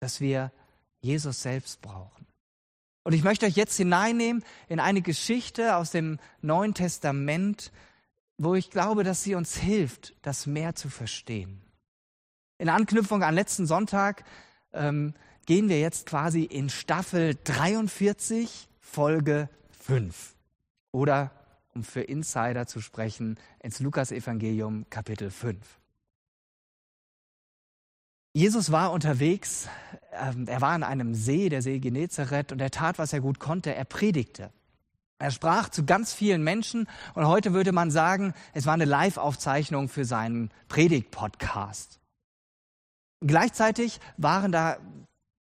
dass 0.00 0.22
wir 0.22 0.52
Jesus 1.02 1.42
selbst 1.42 1.82
brauchen. 1.82 2.24
Und 3.02 3.12
ich 3.12 3.24
möchte 3.24 3.44
euch 3.44 3.56
jetzt 3.56 3.76
hineinnehmen 3.76 4.42
in 4.68 4.80
eine 4.80 5.02
Geschichte 5.02 5.76
aus 5.76 5.90
dem 5.90 6.18
Neuen 6.40 6.72
Testament, 6.72 7.72
wo 8.38 8.54
ich 8.54 8.70
glaube, 8.70 9.04
dass 9.04 9.22
sie 9.22 9.34
uns 9.34 9.54
hilft, 9.54 10.14
das 10.22 10.46
mehr 10.46 10.74
zu 10.74 10.88
verstehen. 10.88 11.63
In 12.58 12.68
Anknüpfung 12.68 13.22
an 13.22 13.34
letzten 13.34 13.66
Sonntag 13.66 14.24
ähm, 14.72 15.14
gehen 15.46 15.68
wir 15.68 15.80
jetzt 15.80 16.06
quasi 16.06 16.44
in 16.44 16.70
Staffel 16.70 17.36
43, 17.42 18.68
Folge 18.80 19.48
5. 19.80 20.34
Oder, 20.92 21.32
um 21.74 21.82
für 21.82 22.02
Insider 22.02 22.66
zu 22.66 22.80
sprechen, 22.80 23.38
ins 23.60 23.80
Lukas-Evangelium, 23.80 24.86
Kapitel 24.88 25.30
5. 25.30 25.58
Jesus 28.32 28.70
war 28.70 28.92
unterwegs, 28.92 29.68
ähm, 30.12 30.46
er 30.46 30.60
war 30.60 30.70
an 30.70 30.84
einem 30.84 31.14
See, 31.14 31.48
der 31.48 31.60
See 31.60 31.80
Genezareth, 31.80 32.52
und 32.52 32.60
er 32.60 32.70
tat, 32.70 32.98
was 32.98 33.12
er 33.12 33.20
gut 33.20 33.40
konnte, 33.40 33.74
er 33.74 33.84
predigte. 33.84 34.50
Er 35.18 35.30
sprach 35.32 35.68
zu 35.68 35.84
ganz 35.84 36.12
vielen 36.12 36.42
Menschen 36.42 36.88
und 37.14 37.26
heute 37.26 37.52
würde 37.52 37.72
man 37.72 37.90
sagen, 37.90 38.34
es 38.52 38.66
war 38.66 38.74
eine 38.74 38.84
Live-Aufzeichnung 38.84 39.88
für 39.88 40.04
seinen 40.04 40.50
Predigt-Podcast. 40.68 42.00
Gleichzeitig 43.26 44.00
waren 44.18 44.52
da 44.52 44.76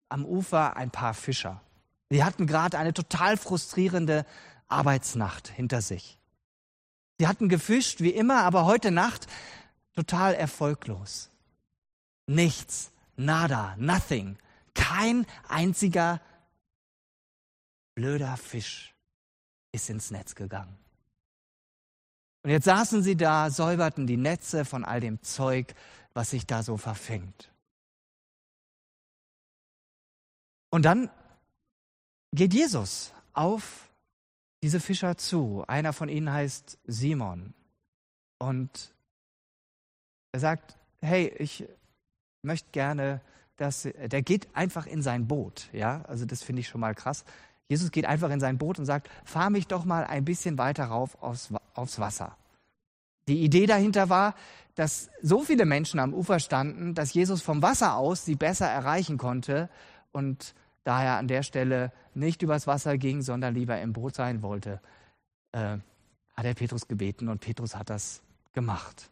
am 0.07 0.25
Ufer 0.25 0.77
ein 0.77 0.89
paar 0.89 1.13
Fischer. 1.13 1.61
Sie 2.09 2.23
hatten 2.23 2.47
gerade 2.47 2.77
eine 2.77 2.93
total 2.93 3.35
frustrierende 3.35 4.25
Arbeitsnacht 4.67 5.49
hinter 5.49 5.81
sich. 5.81 6.17
Sie 7.19 7.27
hatten 7.27 7.49
gefischt 7.49 7.99
wie 7.99 8.11
immer, 8.11 8.43
aber 8.43 8.65
heute 8.65 8.91
Nacht 8.91 9.27
total 9.95 10.33
erfolglos. 10.33 11.29
Nichts, 12.25 12.91
nada, 13.17 13.75
nothing. 13.77 14.37
Kein 14.73 15.25
einziger 15.49 16.21
blöder 17.95 18.37
Fisch 18.37 18.95
ist 19.71 19.89
ins 19.89 20.09
Netz 20.09 20.35
gegangen. 20.35 20.77
Und 22.43 22.49
jetzt 22.49 22.65
saßen 22.65 23.03
sie 23.03 23.15
da, 23.15 23.49
säuberten 23.49 24.07
die 24.07 24.17
Netze 24.17 24.65
von 24.65 24.85
all 24.85 24.99
dem 24.99 25.21
Zeug, 25.21 25.73
was 26.13 26.29
sich 26.29 26.45
da 26.45 26.63
so 26.63 26.77
verfängt. 26.77 27.52
Und 30.73 30.85
dann 30.85 31.11
geht 32.33 32.51
Jesus 32.51 33.13
auf 33.33 33.91
diese 34.63 34.79
Fischer 34.79 35.17
zu. 35.17 35.63
Einer 35.67 35.93
von 35.93 36.09
ihnen 36.09 36.33
heißt 36.33 36.79
Simon. 36.87 37.53
Und 38.39 38.91
er 40.31 40.39
sagt, 40.39 40.79
hey, 40.99 41.31
ich 41.37 41.63
möchte 42.41 42.71
gerne, 42.71 43.21
dass 43.55 43.83
der 43.83 44.23
geht 44.23 44.47
einfach 44.55 44.87
in 44.87 45.03
sein 45.03 45.27
Boot, 45.27 45.69
ja, 45.73 46.01
also 46.07 46.25
das 46.25 46.41
finde 46.41 46.61
ich 46.61 46.69
schon 46.69 46.81
mal 46.81 46.95
krass. 46.95 47.23
Jesus 47.69 47.91
geht 47.91 48.05
einfach 48.05 48.31
in 48.31 48.39
sein 48.39 48.57
Boot 48.57 48.79
und 48.79 48.85
sagt, 48.85 49.11
fahr 49.25 49.51
mich 49.51 49.67
doch 49.67 49.85
mal 49.85 50.05
ein 50.05 50.25
bisschen 50.25 50.57
weiter 50.57 50.85
rauf 50.85 51.21
aufs, 51.21 51.53
aufs 51.75 51.99
Wasser. 51.99 52.35
Die 53.27 53.43
Idee 53.43 53.67
dahinter 53.67 54.09
war, 54.09 54.33
dass 54.73 55.11
so 55.21 55.43
viele 55.43 55.65
Menschen 55.65 55.99
am 55.99 56.15
Ufer 56.15 56.39
standen, 56.39 56.95
dass 56.95 57.13
Jesus 57.13 57.43
vom 57.43 57.61
Wasser 57.61 57.95
aus 57.95 58.25
sie 58.25 58.35
besser 58.35 58.67
erreichen 58.67 59.19
konnte 59.19 59.69
und 60.11 60.55
daher 60.83 61.17
an 61.17 61.27
der 61.27 61.43
Stelle 61.43 61.91
nicht 62.13 62.41
übers 62.41 62.67
Wasser 62.67 62.97
ging, 62.97 63.21
sondern 63.21 63.53
lieber 63.53 63.79
im 63.81 63.93
Boot 63.93 64.15
sein 64.15 64.41
wollte, 64.41 64.81
äh, 65.51 65.77
hat 66.35 66.45
er 66.45 66.53
Petrus 66.53 66.87
gebeten 66.87 67.29
und 67.29 67.39
Petrus 67.39 67.75
hat 67.75 67.89
das 67.89 68.21
gemacht. 68.53 69.09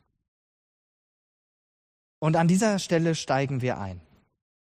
Und 2.20 2.36
an 2.36 2.48
dieser 2.48 2.80
Stelle 2.80 3.16
steigen 3.16 3.62
wir 3.62 3.80
ein 3.80 4.00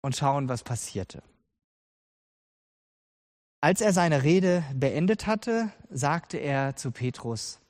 und 0.01 0.17
schauen, 0.17 0.49
was 0.49 0.63
passierte. 0.63 1.23
Als 3.61 3.81
er 3.81 3.93
seine 3.93 4.23
Rede 4.23 4.63
beendet 4.75 5.27
hatte, 5.27 5.71
sagte 5.91 6.37
er 6.37 6.77
zu 6.77 6.91
Petrus, 6.91 7.61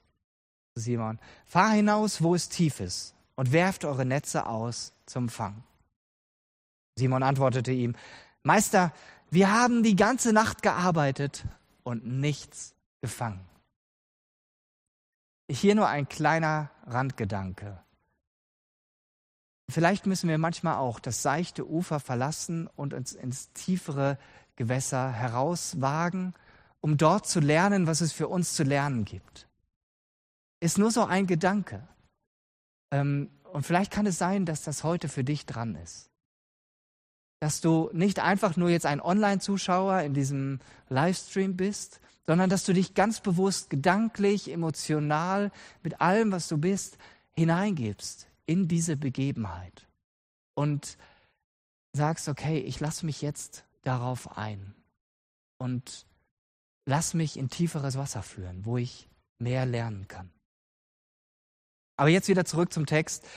Simon, 0.75 1.21
fahr 1.47 1.71
hinaus, 1.71 2.21
wo 2.21 2.35
es 2.35 2.49
tief 2.49 2.81
ist, 2.81 3.15
und 3.37 3.53
werft 3.53 3.85
eure 3.85 4.05
Netze 4.05 4.47
aus 4.47 4.93
zum 5.07 5.29
Fang. 5.29 5.63
Simon 6.97 7.23
antwortete 7.23 7.71
ihm, 7.71 7.95
Meister, 8.45 8.93
wir 9.31 9.51
haben 9.51 9.83
die 9.83 9.97
ganze 9.97 10.33
Nacht 10.33 10.63
gearbeitet 10.63 11.45
und 11.83 12.07
nichts 12.07 12.75
gefangen. 13.01 13.45
Hier 15.51 15.75
nur 15.75 15.89
ein 15.89 16.09
kleiner 16.09 16.71
Randgedanke. 16.87 17.83
Vielleicht 19.71 20.05
müssen 20.05 20.29
wir 20.29 20.37
manchmal 20.37 20.77
auch 20.77 21.01
das 21.01 21.23
seichte 21.23 21.67
Ufer 21.67 22.01
verlassen 22.01 22.69
und 22.77 22.93
uns 22.93 23.15
ins 23.15 23.51
tiefere 23.53 24.19
Gewässer 24.57 25.11
herauswagen, 25.11 26.35
um 26.83 26.99
dort 26.99 27.27
zu 27.27 27.41
lernen, 27.41 27.87
was 27.87 28.03
es 28.03 28.13
für 28.13 28.29
uns 28.29 28.55
zu 28.55 28.63
lernen 28.63 29.07
gibt. 29.07 29.49
Ist 30.61 30.77
nur 30.77 30.91
so 30.91 31.05
ein 31.05 31.27
Gedanke. 31.27 31.89
Ähm, 32.91 33.31
und 33.53 33.65
vielleicht 33.65 33.91
kann 33.91 34.05
es 34.05 34.19
sein, 34.19 34.45
dass 34.45 34.63
das 34.63 34.85
heute 34.85 35.09
für 35.09 35.25
dich 35.25 35.47
dran 35.47 35.77
ist. 35.77 36.11
Dass 37.45 37.61
du 37.61 37.91
nicht 37.93 38.21
einfach 38.21 38.57
nur 38.57 38.71
jetzt 38.71 38.87
ein 38.87 39.03
Online-Zuschauer 39.03 40.01
in 40.01 40.15
diesem 40.15 40.61
Livestream 40.89 41.59
bist, 41.59 42.01
sondern 42.27 42.49
dass 42.49 42.65
du 42.65 42.73
dich 42.73 42.95
ganz 42.95 43.21
bewusst 43.21 43.69
gedanklich, 43.69 44.51
emotional, 44.51 45.53
mit 45.83 46.01
allem, 46.01 46.33
was 46.33 46.49
du 46.49 46.57
bist, 46.57 46.97
hineingibst 47.33 48.29
in 48.47 48.67
diese 48.67 48.97
Begebenheit 48.97 49.87
und 50.55 50.97
sagst, 51.93 52.31
okay, 52.31 52.61
ich 52.61 52.81
lasse 52.81 53.05
mich 53.05 53.21
jetzt 53.21 53.67
darauf 53.83 54.39
ein 54.39 54.75
und 55.59 56.07
lass 56.87 57.13
mich 57.13 57.37
in 57.37 57.51
tieferes 57.51 57.99
Wasser 57.99 58.23
führen, 58.23 58.65
wo 58.65 58.79
ich 58.79 59.07
mehr 59.39 59.67
lernen 59.67 60.09
kann. 60.09 60.31
Aber 61.99 62.09
jetzt 62.09 62.29
wieder 62.29 62.47
zurück 62.47 62.73
zum 62.73 62.87
Text. 62.87 63.29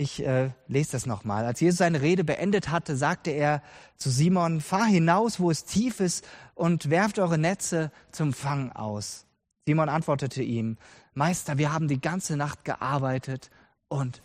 Ich 0.00 0.24
äh, 0.24 0.52
lese 0.68 0.92
das 0.92 1.06
nochmal. 1.06 1.44
Als 1.44 1.58
Jesus 1.58 1.78
seine 1.78 2.00
Rede 2.00 2.22
beendet 2.22 2.68
hatte, 2.70 2.96
sagte 2.96 3.32
er 3.32 3.62
zu 3.96 4.10
Simon, 4.10 4.60
fahr 4.60 4.86
hinaus, 4.86 5.40
wo 5.40 5.50
es 5.50 5.64
tief 5.64 5.98
ist, 5.98 6.24
und 6.54 6.88
werft 6.88 7.18
eure 7.18 7.36
Netze 7.36 7.90
zum 8.12 8.32
Fang 8.32 8.70
aus. 8.70 9.26
Simon 9.66 9.88
antwortete 9.88 10.40
ihm, 10.42 10.78
Meister, 11.14 11.58
wir 11.58 11.72
haben 11.72 11.88
die 11.88 12.00
ganze 12.00 12.36
Nacht 12.36 12.64
gearbeitet 12.64 13.50
und 13.88 14.22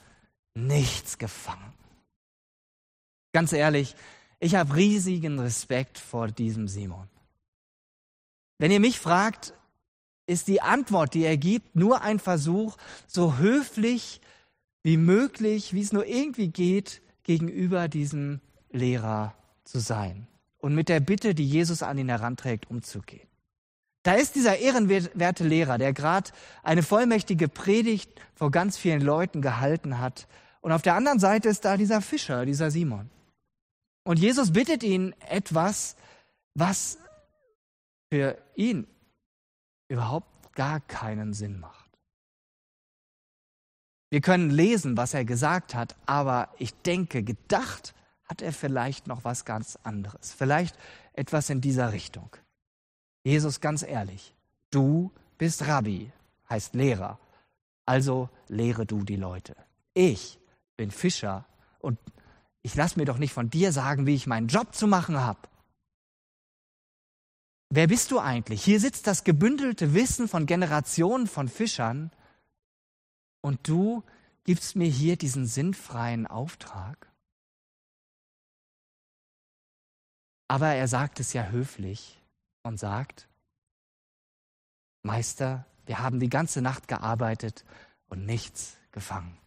nichts 0.54 1.18
gefangen. 1.18 1.74
Ganz 3.34 3.52
ehrlich, 3.52 3.96
ich 4.40 4.54
habe 4.54 4.76
riesigen 4.76 5.40
Respekt 5.40 5.98
vor 5.98 6.28
diesem 6.28 6.68
Simon. 6.68 7.10
Wenn 8.60 8.70
ihr 8.70 8.80
mich 8.80 9.00
fragt, 9.00 9.56
ist 10.28 10.48
die 10.48 10.62
Antwort, 10.62 11.16
die 11.16 11.24
er 11.24 11.38
gibt, 11.38 11.76
nur 11.76 12.02
ein 12.02 12.20
Versuch, 12.20 12.78
so 13.08 13.38
höflich 13.38 14.22
wie 14.84 14.98
möglich, 14.98 15.74
wie 15.74 15.82
es 15.82 15.94
nur 15.94 16.06
irgendwie 16.06 16.50
geht, 16.50 17.02
gegenüber 17.24 17.88
diesem 17.88 18.42
Lehrer 18.72 19.34
zu 19.64 19.80
sein 19.80 20.28
und 20.58 20.76
mit 20.76 20.90
der 20.90 21.00
Bitte, 21.00 21.34
die 21.34 21.48
Jesus 21.48 21.84
an 21.84 21.98
ihn 21.98 22.10
heranträgt, 22.10 22.70
umzugehen. 22.70 23.28
Da 24.04 24.16
ist 24.16 24.36
dieser 24.36 24.58
ehrenwerte 24.58 25.46
Lehrer, 25.46 25.78
der 25.78 25.94
gerade 25.94 26.32
eine 26.62 26.84
vollmächtige 26.84 27.48
Predigt 27.48 28.12
vor 28.36 28.52
ganz 28.52 28.78
vielen 28.78 29.02
Leuten 29.02 29.42
gehalten 29.42 30.00
hat. 30.00 30.28
Und 30.60 30.74
auf 30.74 30.82
der 30.82 30.96
anderen 30.96 31.20
Seite 31.20 31.48
ist 31.48 31.64
da 31.64 31.78
dieser 31.78 32.02
Fischer, 32.02 32.46
dieser 32.46 32.70
Simon. 32.70 33.10
Und 34.04 34.20
Jesus 34.20 34.52
bittet 34.52 34.84
ihn 34.84 35.16
etwas, 35.30 35.96
was 36.54 36.98
für 38.12 38.38
ihn 38.56 38.88
überhaupt 39.88 40.54
gar 40.54 40.82
keinen 40.82 41.34
Sinn 41.34 41.60
macht. 41.60 41.83
Wir 44.14 44.22
können 44.22 44.52
lesen, 44.52 44.96
was 44.96 45.16
er 45.16 45.26
gesagt 45.26 45.74
hat, 45.74 45.96
aber 46.06 46.50
ich 46.60 46.72
denke, 46.84 47.24
gedacht 47.24 47.96
hat 48.26 48.44
er 48.44 48.54
vielleicht 48.54 49.08
noch 49.08 49.24
was 49.24 49.44
ganz 49.44 49.76
anderes. 49.82 50.32
Vielleicht 50.32 50.78
etwas 51.14 51.50
in 51.50 51.62
dieser 51.62 51.94
Richtung. 51.94 52.30
Jesus, 53.24 53.60
ganz 53.60 53.82
ehrlich, 53.82 54.36
du 54.70 55.12
bist 55.40 55.66
Rabbi, 55.66 56.12
heißt 56.48 56.76
Lehrer, 56.76 57.18
also 57.88 58.30
lehre 58.50 58.86
du 58.86 59.04
die 59.04 59.16
Leute. 59.16 59.56
Ich 59.96 60.40
bin 60.78 60.92
Fischer 60.92 61.48
und 61.80 61.98
ich 62.62 62.76
lasse 62.76 63.00
mir 63.00 63.06
doch 63.06 63.18
nicht 63.18 63.34
von 63.34 63.50
dir 63.50 63.72
sagen, 63.72 64.06
wie 64.06 64.14
ich 64.14 64.28
meinen 64.28 64.48
Job 64.48 64.76
zu 64.76 64.86
machen 64.86 65.20
habe. 65.20 65.40
Wer 67.72 67.88
bist 67.88 68.12
du 68.12 68.20
eigentlich? 68.20 68.64
Hier 68.64 68.80
sitzt 68.80 69.08
das 69.08 69.24
gebündelte 69.24 69.96
Wissen 69.96 70.28
von 70.28 70.46
Generationen 70.46 71.26
von 71.26 71.48
Fischern 71.48 72.12
und 73.44 73.68
du 73.68 74.04
gibst 74.46 74.76
mir 74.76 74.88
hier 74.88 75.18
diesen 75.18 75.46
sinnfreien 75.46 76.26
Auftrag? 76.26 77.12
Aber 80.48 80.70
er 80.70 80.88
sagt 80.88 81.20
es 81.20 81.34
ja 81.34 81.48
höflich 81.48 82.22
und 82.64 82.80
sagt, 82.80 83.28
Meister, 85.04 85.66
wir 85.86 86.00
haben 86.00 86.20
die 86.20 86.30
ganze 86.30 86.62
Nacht 86.62 86.88
gearbeitet 86.88 87.66
und 88.08 88.26
nichts 88.26 88.78
gefangen. 88.92 89.38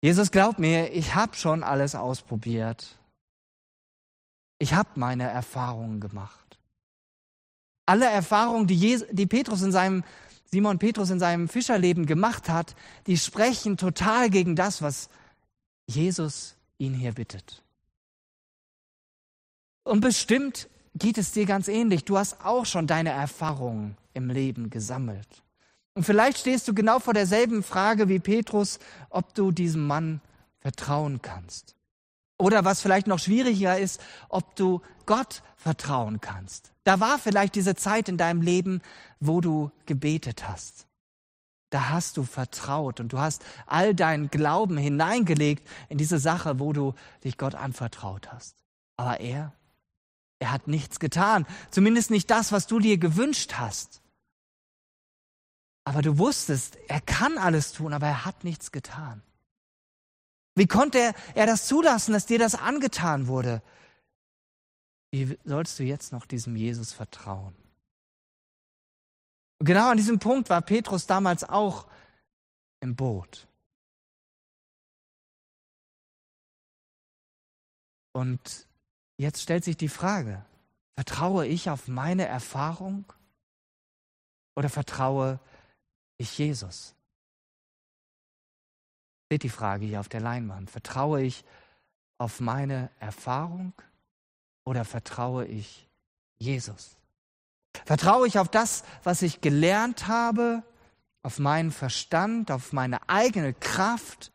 Jesus, 0.00 0.30
glaub 0.30 0.58
mir, 0.58 0.92
ich 0.92 1.14
habe 1.14 1.36
schon 1.36 1.62
alles 1.62 1.94
ausprobiert. 1.94 2.98
Ich 4.58 4.74
habe 4.74 4.88
meine 4.96 5.24
Erfahrungen 5.24 6.00
gemacht. 6.00 6.58
Alle 7.86 8.06
Erfahrungen, 8.06 8.66
die, 8.66 8.76
Jesus, 8.76 9.06
die 9.10 9.26
Petrus 9.26 9.62
in 9.62 9.72
seinem, 9.72 10.04
Simon 10.52 10.78
Petrus 10.78 11.08
in 11.08 11.18
seinem 11.18 11.48
Fischerleben 11.48 12.04
gemacht 12.04 12.50
hat, 12.50 12.76
die 13.06 13.16
sprechen 13.16 13.78
total 13.78 14.28
gegen 14.28 14.54
das, 14.54 14.82
was 14.82 15.08
Jesus 15.86 16.56
ihn 16.76 16.92
hier 16.92 17.12
bittet. 17.12 17.62
Und 19.84 20.00
bestimmt 20.00 20.68
geht 20.94 21.16
es 21.16 21.32
dir 21.32 21.46
ganz 21.46 21.68
ähnlich. 21.68 22.04
Du 22.04 22.18
hast 22.18 22.44
auch 22.44 22.66
schon 22.66 22.86
deine 22.86 23.10
Erfahrungen 23.10 23.96
im 24.12 24.28
Leben 24.28 24.68
gesammelt. 24.68 25.42
Und 25.94 26.04
vielleicht 26.04 26.38
stehst 26.38 26.68
du 26.68 26.74
genau 26.74 26.98
vor 26.98 27.14
derselben 27.14 27.62
Frage 27.62 28.08
wie 28.08 28.18
Petrus, 28.18 28.78
ob 29.08 29.34
du 29.34 29.52
diesem 29.52 29.86
Mann 29.86 30.20
vertrauen 30.60 31.22
kannst. 31.22 31.76
Oder 32.42 32.64
was 32.64 32.80
vielleicht 32.80 33.06
noch 33.06 33.20
schwieriger 33.20 33.78
ist, 33.78 34.00
ob 34.28 34.56
du 34.56 34.82
Gott 35.06 35.42
vertrauen 35.56 36.20
kannst. 36.20 36.72
Da 36.82 36.98
war 36.98 37.20
vielleicht 37.20 37.54
diese 37.54 37.76
Zeit 37.76 38.08
in 38.08 38.18
deinem 38.18 38.42
Leben, 38.42 38.82
wo 39.20 39.40
du 39.40 39.70
gebetet 39.86 40.48
hast. 40.48 40.88
Da 41.70 41.90
hast 41.90 42.16
du 42.16 42.24
vertraut 42.24 42.98
und 42.98 43.12
du 43.12 43.20
hast 43.20 43.44
all 43.66 43.94
deinen 43.94 44.28
Glauben 44.28 44.76
hineingelegt 44.76 45.68
in 45.88 45.98
diese 45.98 46.18
Sache, 46.18 46.58
wo 46.58 46.72
du 46.72 46.94
dich 47.22 47.38
Gott 47.38 47.54
anvertraut 47.54 48.32
hast. 48.32 48.56
Aber 48.96 49.20
er 49.20 49.52
er 50.40 50.50
hat 50.50 50.66
nichts 50.66 50.98
getan, 50.98 51.46
zumindest 51.70 52.10
nicht 52.10 52.28
das, 52.28 52.50
was 52.50 52.66
du 52.66 52.80
dir 52.80 52.98
gewünscht 52.98 53.54
hast. 53.58 54.02
Aber 55.84 56.02
du 56.02 56.18
wusstest, 56.18 56.78
er 56.88 57.00
kann 57.00 57.38
alles 57.38 57.72
tun, 57.72 57.92
aber 57.92 58.08
er 58.08 58.24
hat 58.24 58.42
nichts 58.42 58.72
getan. 58.72 59.22
Wie 60.54 60.66
konnte 60.66 60.98
er, 60.98 61.14
er 61.34 61.46
das 61.46 61.66
zulassen, 61.66 62.12
dass 62.12 62.26
dir 62.26 62.38
das 62.38 62.54
angetan 62.54 63.26
wurde? 63.26 63.62
Wie 65.10 65.38
sollst 65.44 65.78
du 65.78 65.84
jetzt 65.84 66.12
noch 66.12 66.26
diesem 66.26 66.56
Jesus 66.56 66.92
vertrauen? 66.92 67.54
Und 69.58 69.66
genau 69.66 69.90
an 69.90 69.96
diesem 69.96 70.18
Punkt 70.18 70.50
war 70.50 70.60
Petrus 70.60 71.06
damals 71.06 71.44
auch 71.44 71.86
im 72.80 72.96
Boot. 72.96 73.46
Und 78.12 78.66
Jetzt 79.22 79.42
stellt 79.42 79.62
sich 79.62 79.76
die 79.76 79.88
Frage, 79.88 80.44
vertraue 80.96 81.46
ich 81.46 81.70
auf 81.70 81.86
meine 81.86 82.26
Erfahrung 82.26 83.04
oder 84.56 84.68
vertraue 84.68 85.38
ich 86.18 86.36
Jesus? 86.38 86.96
Seht 89.32 89.44
die 89.44 89.48
Frage 89.48 89.86
hier 89.86 89.98
auf 89.98 90.10
der 90.10 90.20
Leinwand. 90.20 90.70
Vertraue 90.70 91.22
ich 91.22 91.42
auf 92.18 92.40
meine 92.40 92.90
Erfahrung 93.00 93.72
oder 94.66 94.84
vertraue 94.84 95.46
ich 95.46 95.88
Jesus? 96.36 96.98
Vertraue 97.86 98.26
ich 98.26 98.38
auf 98.38 98.50
das, 98.50 98.84
was 99.04 99.22
ich 99.22 99.40
gelernt 99.40 100.06
habe, 100.06 100.62
auf 101.22 101.38
meinen 101.38 101.72
Verstand, 101.72 102.50
auf 102.50 102.74
meine 102.74 103.08
eigene 103.08 103.54
Kraft, 103.54 104.32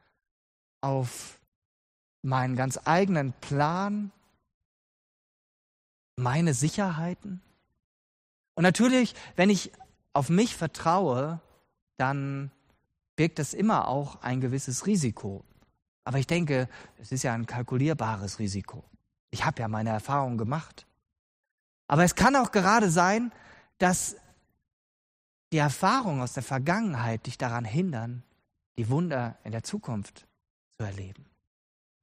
auf 0.81 1.39
meinen 2.23 2.55
ganz 2.55 2.79
eigenen 2.85 3.33
Plan 3.33 4.11
meine 6.15 6.55
Sicherheiten? 6.55 7.43
Und 8.55 8.63
natürlich, 8.63 9.13
wenn 9.35 9.51
ich 9.51 9.71
auf 10.13 10.29
mich 10.29 10.55
vertraue, 10.55 11.39
dann 11.97 12.49
birgt 13.17 13.39
das 13.39 13.53
immer 13.53 13.89
auch 13.89 14.21
ein 14.21 14.39
gewisses 14.39 14.85
Risiko. 14.85 15.43
Aber 16.05 16.19
ich 16.19 16.27
denke, 16.27 16.69
es 17.01 17.11
ist 17.11 17.23
ja 17.23 17.33
ein 17.33 17.45
kalkulierbares 17.45 18.39
Risiko. 18.39 18.85
Ich 19.29 19.43
habe 19.43 19.59
ja 19.59 19.67
meine 19.67 19.89
Erfahrungen 19.89 20.37
gemacht. 20.37 20.87
Aber 21.87 22.05
es 22.05 22.15
kann 22.15 22.37
auch 22.37 22.53
gerade 22.53 22.89
sein, 22.89 23.33
dass 23.79 24.15
die 25.51 25.57
Erfahrungen 25.57 26.21
aus 26.21 26.33
der 26.33 26.43
Vergangenheit 26.43 27.25
dich 27.25 27.37
daran 27.37 27.65
hindern, 27.65 28.23
die 28.77 28.89
Wunder 28.89 29.37
in 29.43 29.51
der 29.51 29.63
Zukunft 29.63 30.27
zu 30.77 30.85
erleben. 30.85 31.25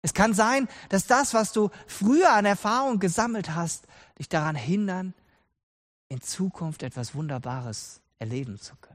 Es 0.02 0.12
kann 0.12 0.34
sein, 0.34 0.68
dass 0.90 1.06
das, 1.06 1.32
was 1.32 1.52
du 1.52 1.70
früher 1.86 2.32
an 2.32 2.44
Erfahrung 2.44 2.98
gesammelt 2.98 3.54
hast, 3.54 3.86
dich 4.18 4.28
daran 4.28 4.56
hindern, 4.56 5.14
in 6.08 6.20
Zukunft 6.20 6.82
etwas 6.82 7.14
Wunderbares 7.14 8.02
erleben 8.18 8.58
zu 8.58 8.76
können. 8.76 8.93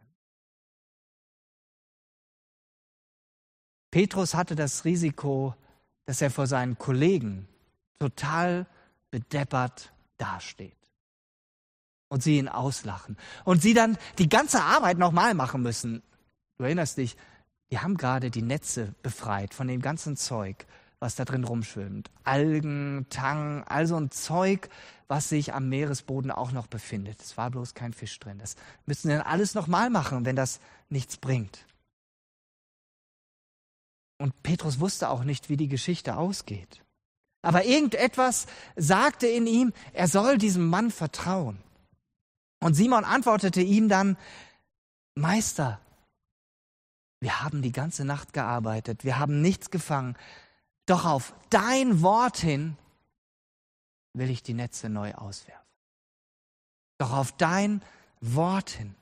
Petrus 3.92 4.36
hatte 4.36 4.56
das 4.56 4.86
Risiko, 4.86 5.56
dass 6.06 6.22
er 6.22 6.32
vor 6.32 6.48
seinen 6.48 6.78
Kollegen 6.78 7.48
total 8.00 8.66
bedeppert 9.12 9.92
dasteht 10.18 10.76
und 12.10 12.24
sie 12.24 12.38
ihn 12.38 12.50
auslachen 12.50 13.18
und 13.46 13.62
sie 13.62 13.74
dann 13.74 13.98
die 14.18 14.30
ganze 14.30 14.62
Arbeit 14.62 14.98
nochmal 14.98 15.34
machen 15.34 15.62
müssen. 15.62 16.04
Du 16.58 16.64
erinnerst 16.66 16.98
dich, 16.98 17.16
wir 17.70 17.84
haben 17.84 17.98
gerade 17.98 18.32
die 18.32 18.42
Netze 18.42 18.94
befreit 19.04 19.54
von 19.54 19.68
dem 19.68 19.82
ganzen 19.82 20.18
Zeug, 20.18 20.66
was 21.00 21.16
da 21.16 21.24
drin 21.24 21.44
rumschwimmt. 21.44 22.10
Algen, 22.24 23.06
Tang, 23.10 23.64
all 23.64 23.88
so 23.88 23.96
ein 23.96 24.12
Zeug, 24.12 24.70
was 25.08 25.30
sich 25.30 25.54
am 25.54 25.70
Meeresboden 25.70 26.32
auch 26.32 26.52
noch 26.52 26.68
befindet. 26.68 27.22
Es 27.22 27.38
war 27.38 27.50
bloß 27.52 27.74
kein 27.74 27.94
Fisch 27.94 28.20
drin. 28.20 28.40
Das 28.40 28.56
müssen 28.86 29.10
wir 29.10 29.18
dann 29.18 29.28
alles 29.28 29.56
nochmal 29.56 29.90
machen, 29.90 30.26
wenn 30.26 30.36
das 30.36 30.60
nichts 30.90 31.18
bringt. 31.18 31.66
Und 34.20 34.44
Petrus 34.44 34.80
wusste 34.80 35.10
auch 35.10 35.24
nicht, 35.24 35.50
wie 35.50 35.58
die 35.58 35.70
Geschichte 35.70 36.18
ausgeht. 36.18 36.84
Aber 37.42 37.64
irgendetwas 37.66 38.48
sagte 38.76 39.28
in 39.28 39.48
ihm, 39.48 39.74
er 39.94 40.08
soll 40.08 40.38
diesem 40.38 40.68
Mann 40.68 40.92
vertrauen. 40.92 41.58
Und 42.60 42.74
Simon 42.74 43.06
antwortete 43.06 43.62
ihm 43.62 43.88
dann, 43.88 44.18
Meister, 45.16 45.80
wir 47.22 47.42
haben 47.42 47.62
die 47.62 47.72
ganze 47.72 48.04
Nacht 48.04 48.34
gearbeitet, 48.34 49.06
wir 49.06 49.18
haben 49.18 49.42
nichts 49.42 49.72
gefangen, 49.72 50.18
doch 50.86 51.06
auf 51.06 51.34
dein 51.50 52.02
Wort 52.02 52.38
hin 52.38 52.78
will 54.14 54.30
ich 54.30 54.44
die 54.44 54.54
Netze 54.54 54.90
neu 54.90 55.14
auswerfen. 55.14 55.66
Doch 56.98 57.14
auf 57.14 57.32
dein 57.32 57.82
Wort 58.20 58.72
hin 58.72 58.96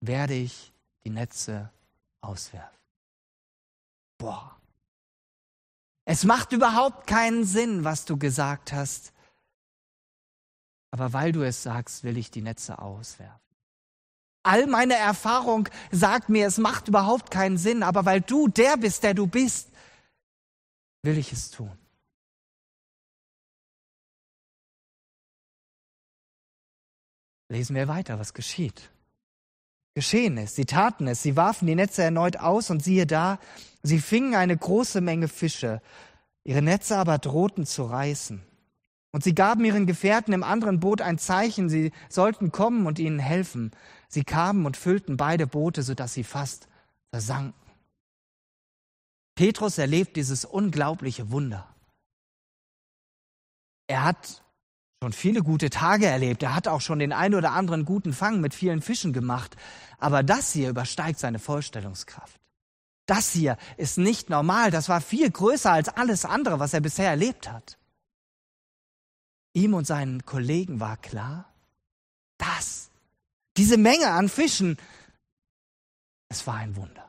werde 0.00 0.34
ich 0.34 0.72
die 1.04 1.10
Netze 1.10 1.70
auswerfen. 2.22 2.78
Boah. 4.24 4.58
Es 6.06 6.24
macht 6.24 6.52
überhaupt 6.52 7.06
keinen 7.06 7.44
Sinn, 7.44 7.84
was 7.84 8.06
du 8.06 8.16
gesagt 8.16 8.72
hast. 8.72 9.12
Aber 10.90 11.12
weil 11.12 11.32
du 11.32 11.42
es 11.42 11.62
sagst, 11.62 12.04
will 12.04 12.16
ich 12.16 12.30
die 12.30 12.40
Netze 12.40 12.78
auswerfen. 12.78 13.38
All 14.42 14.66
meine 14.66 14.94
Erfahrung 14.94 15.68
sagt 15.90 16.30
mir, 16.30 16.46
es 16.46 16.56
macht 16.56 16.88
überhaupt 16.88 17.30
keinen 17.30 17.58
Sinn, 17.58 17.82
aber 17.82 18.06
weil 18.06 18.22
du 18.22 18.48
der 18.48 18.78
bist, 18.78 19.02
der 19.02 19.12
du 19.12 19.26
bist, 19.26 19.68
will 21.02 21.18
ich 21.18 21.30
es 21.30 21.50
tun. 21.50 21.76
Lesen 27.50 27.76
wir 27.76 27.88
weiter, 27.88 28.18
was 28.18 28.32
geschieht. 28.32 28.90
Geschehen 29.92 30.38
ist, 30.38 30.56
sie 30.56 30.64
taten 30.64 31.08
es, 31.08 31.22
sie 31.22 31.36
warfen 31.36 31.66
die 31.66 31.74
Netze 31.74 32.02
erneut 32.02 32.38
aus 32.38 32.70
und 32.70 32.82
siehe 32.82 33.06
da, 33.06 33.38
sie 33.84 34.00
fingen 34.00 34.34
eine 34.34 34.56
große 34.56 35.00
Menge 35.00 35.28
Fische, 35.28 35.80
ihre 36.42 36.62
Netze 36.62 36.96
aber 36.96 37.18
drohten 37.18 37.66
zu 37.66 37.84
reißen. 37.84 38.42
Und 39.12 39.22
sie 39.22 39.34
gaben 39.34 39.64
ihren 39.64 39.86
Gefährten 39.86 40.34
im 40.34 40.42
anderen 40.42 40.80
Boot 40.80 41.00
ein 41.00 41.18
Zeichen, 41.18 41.68
sie 41.68 41.92
sollten 42.08 42.50
kommen 42.50 42.86
und 42.86 42.98
ihnen 42.98 43.20
helfen. 43.20 43.70
Sie 44.08 44.24
kamen 44.24 44.66
und 44.66 44.76
füllten 44.76 45.16
beide 45.16 45.46
Boote, 45.46 45.84
sodass 45.84 46.14
sie 46.14 46.24
fast 46.24 46.66
versanken. 47.10 47.54
Petrus 49.36 49.78
erlebt 49.78 50.16
dieses 50.16 50.44
unglaubliche 50.44 51.30
Wunder. 51.30 51.68
Er 53.86 54.02
hat 54.02 54.42
schon 55.02 55.12
viele 55.12 55.42
gute 55.42 55.70
Tage 55.70 56.06
erlebt. 56.06 56.42
Er 56.42 56.54
hat 56.54 56.66
auch 56.66 56.80
schon 56.80 56.98
den 56.98 57.12
ein 57.12 57.34
oder 57.34 57.52
anderen 57.52 57.84
guten 57.84 58.12
Fang 58.12 58.40
mit 58.40 58.54
vielen 58.54 58.82
Fischen 58.82 59.12
gemacht. 59.12 59.56
Aber 59.98 60.22
das 60.22 60.52
hier 60.52 60.70
übersteigt 60.70 61.18
seine 61.18 61.38
Vorstellungskraft. 61.38 62.40
Das 63.06 63.32
hier 63.32 63.58
ist 63.76 63.98
nicht 63.98 64.30
normal. 64.30 64.70
Das 64.70 64.88
war 64.88 65.00
viel 65.00 65.30
größer 65.30 65.70
als 65.70 65.88
alles 65.88 66.24
andere, 66.24 66.58
was 66.58 66.72
er 66.72 66.80
bisher 66.80 67.08
erlebt 67.08 67.50
hat. 67.50 67.78
Ihm 69.52 69.74
und 69.74 69.86
seinen 69.86 70.24
Kollegen 70.24 70.80
war 70.80 70.96
klar, 70.96 71.52
das, 72.38 72.90
diese 73.56 73.76
Menge 73.76 74.10
an 74.10 74.28
Fischen, 74.28 74.78
es 76.28 76.46
war 76.46 76.56
ein 76.56 76.74
Wunder. 76.76 77.08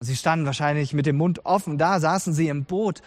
Sie 0.00 0.16
standen 0.16 0.46
wahrscheinlich 0.46 0.92
mit 0.92 1.06
dem 1.06 1.16
Mund 1.16 1.46
offen 1.46 1.78
da, 1.78 2.00
saßen 2.00 2.34
sie 2.34 2.48
im 2.48 2.64
Boot. 2.64 3.02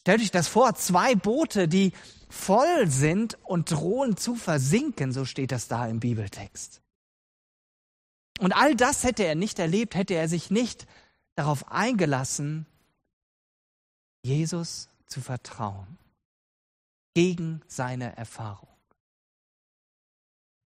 Stellt 0.00 0.22
euch 0.22 0.30
das 0.30 0.48
vor, 0.48 0.74
zwei 0.74 1.14
Boote, 1.14 1.68
die 1.68 1.92
voll 2.28 2.88
sind 2.88 3.38
und 3.44 3.70
drohen 3.70 4.16
zu 4.16 4.34
versinken, 4.34 5.12
so 5.12 5.24
steht 5.24 5.52
das 5.52 5.68
da 5.68 5.86
im 5.86 6.00
Bibeltext. 6.00 6.81
Und 8.40 8.52
all 8.52 8.74
das 8.74 9.04
hätte 9.04 9.24
er 9.24 9.34
nicht 9.34 9.58
erlebt, 9.58 9.94
hätte 9.94 10.14
er 10.14 10.28
sich 10.28 10.50
nicht 10.50 10.86
darauf 11.34 11.70
eingelassen, 11.70 12.66
Jesus 14.22 14.88
zu 15.06 15.20
vertrauen 15.20 15.98
gegen 17.14 17.60
seine 17.66 18.16
Erfahrung. 18.16 18.68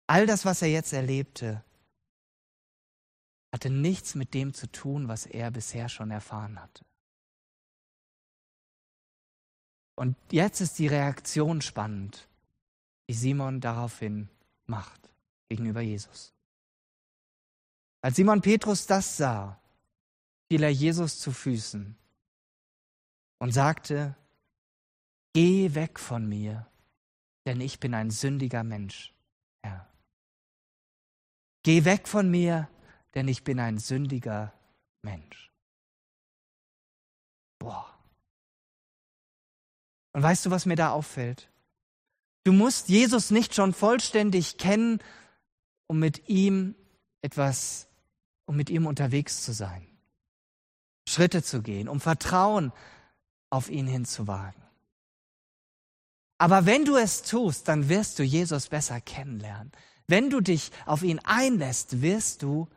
All 0.07 0.27
das, 0.27 0.45
was 0.45 0.63
er 0.63 0.69
jetzt 0.69 0.93
erlebte, 0.93 1.65
hatte 3.53 3.71
nichts 3.71 4.15
mit 4.15 4.35
dem 4.35 4.55
zu 4.55 4.71
tun, 4.71 5.09
was 5.09 5.27
er 5.27 5.51
bisher 5.51 5.89
schon 5.89 6.11
erfahren 6.11 6.61
hatte. 6.61 6.85
Und 9.97 10.15
jetzt 10.31 10.61
ist 10.61 10.79
die 10.79 10.87
Reaktion 10.87 11.63
spannend, 11.63 12.29
die 13.09 13.15
Simon 13.15 13.61
daraufhin 13.61 14.29
macht 14.67 15.11
gegenüber 15.49 15.81
Jesus. 15.81 16.36
Als 18.01 18.17
Simon 18.17 18.41
Petrus 18.41 18.87
das 18.87 19.17
sah, 19.17 19.61
fiel 20.49 20.63
er 20.63 20.71
Jesus 20.71 21.19
zu 21.19 21.33
Füßen 21.33 21.97
und 23.39 23.53
sagte, 23.53 24.17
Geh 25.33 25.75
weg 25.75 26.01
von 26.01 26.27
mir, 26.27 26.67
denn 27.45 27.61
ich 27.61 27.79
bin 27.79 27.93
ein 27.93 28.11
sündiger 28.11 28.65
Mensch, 28.65 29.13
Herr. 29.63 29.87
Geh 31.63 31.85
weg 31.85 32.09
von 32.09 32.31
mir, 32.31 32.71
denn 33.15 33.29
ich 33.29 33.45
bin 33.45 33.61
ein 33.61 33.77
sündiger 33.77 34.55
Mensch. 35.03 35.51
Boah. 37.59 37.87
Und 40.13 40.23
weißt 40.23 40.47
du, 40.47 40.51
was 40.51 40.65
mir 40.65 40.77
da 40.77 40.93
auffällt? 40.93 41.51
Du 42.45 42.53
musst 42.53 42.89
Jesus 42.89 43.31
nicht 43.31 43.55
schon 43.55 43.75
vollständig 43.75 44.57
kennen, 44.57 45.01
um 45.87 45.99
mit 45.99 46.31
ihm 46.31 46.75
etwas, 47.27 47.89
um 48.47 48.57
mit 48.57 48.71
ihm 48.71 48.87
unterwegs 48.87 49.43
zu 49.43 49.53
sein. 49.53 49.87
Schritte 51.09 51.43
zu 51.43 51.61
gehen, 51.61 51.89
um 51.89 52.01
Vertrauen 52.01 52.73
auf 53.51 53.69
ihn 53.69 53.87
hinzuwagen. 53.87 54.63
Aber 56.39 56.67
wenn 56.67 56.85
du 56.85 56.97
es 56.97 57.23
tust, 57.23 57.67
dann 57.69 57.89
wirst 57.89 58.19
du 58.19 58.23
Jesus 58.23 58.69
besser 58.69 59.01
kennenlernen. 59.01 59.73
Wenn 60.07 60.31
du 60.31 60.41
dich 60.41 60.71
auf 60.85 61.03
ihn 61.03 61.19
einlässt, 61.21 62.01
wirst 62.01 62.43
du 62.43 62.69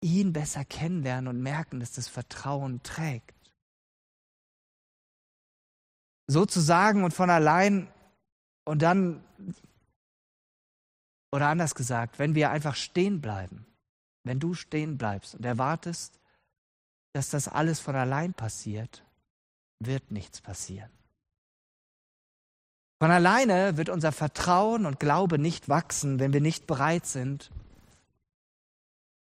ihn 0.00 0.32
besser 0.32 0.64
kennenlernen 0.64 1.28
und 1.28 1.42
merken, 1.42 1.80
dass 1.80 1.92
das 1.92 2.08
Vertrauen 2.08 2.82
trägt. 2.82 3.34
Sozusagen 6.28 7.04
und 7.04 7.12
von 7.12 7.28
allein 7.28 7.88
und 8.64 8.80
dann, 8.80 9.22
oder 11.32 11.48
anders 11.48 11.74
gesagt, 11.74 12.18
wenn 12.18 12.34
wir 12.34 12.50
einfach 12.50 12.76
stehen 12.76 13.20
bleiben, 13.20 13.66
wenn 14.22 14.38
du 14.38 14.54
stehen 14.54 14.98
bleibst 14.98 15.34
und 15.34 15.44
erwartest, 15.44 16.20
dass 17.12 17.30
das 17.30 17.48
alles 17.48 17.80
von 17.80 17.96
allein 17.96 18.34
passiert, 18.34 19.02
wird 19.80 20.10
nichts 20.10 20.40
passieren. 20.40 20.90
Von 23.00 23.10
alleine 23.10 23.76
wird 23.76 23.88
unser 23.88 24.12
Vertrauen 24.12 24.86
und 24.86 25.00
Glaube 25.00 25.38
nicht 25.38 25.68
wachsen, 25.68 26.20
wenn 26.20 26.32
wir 26.32 26.40
nicht 26.40 26.66
bereit 26.66 27.04
sind, 27.06 27.50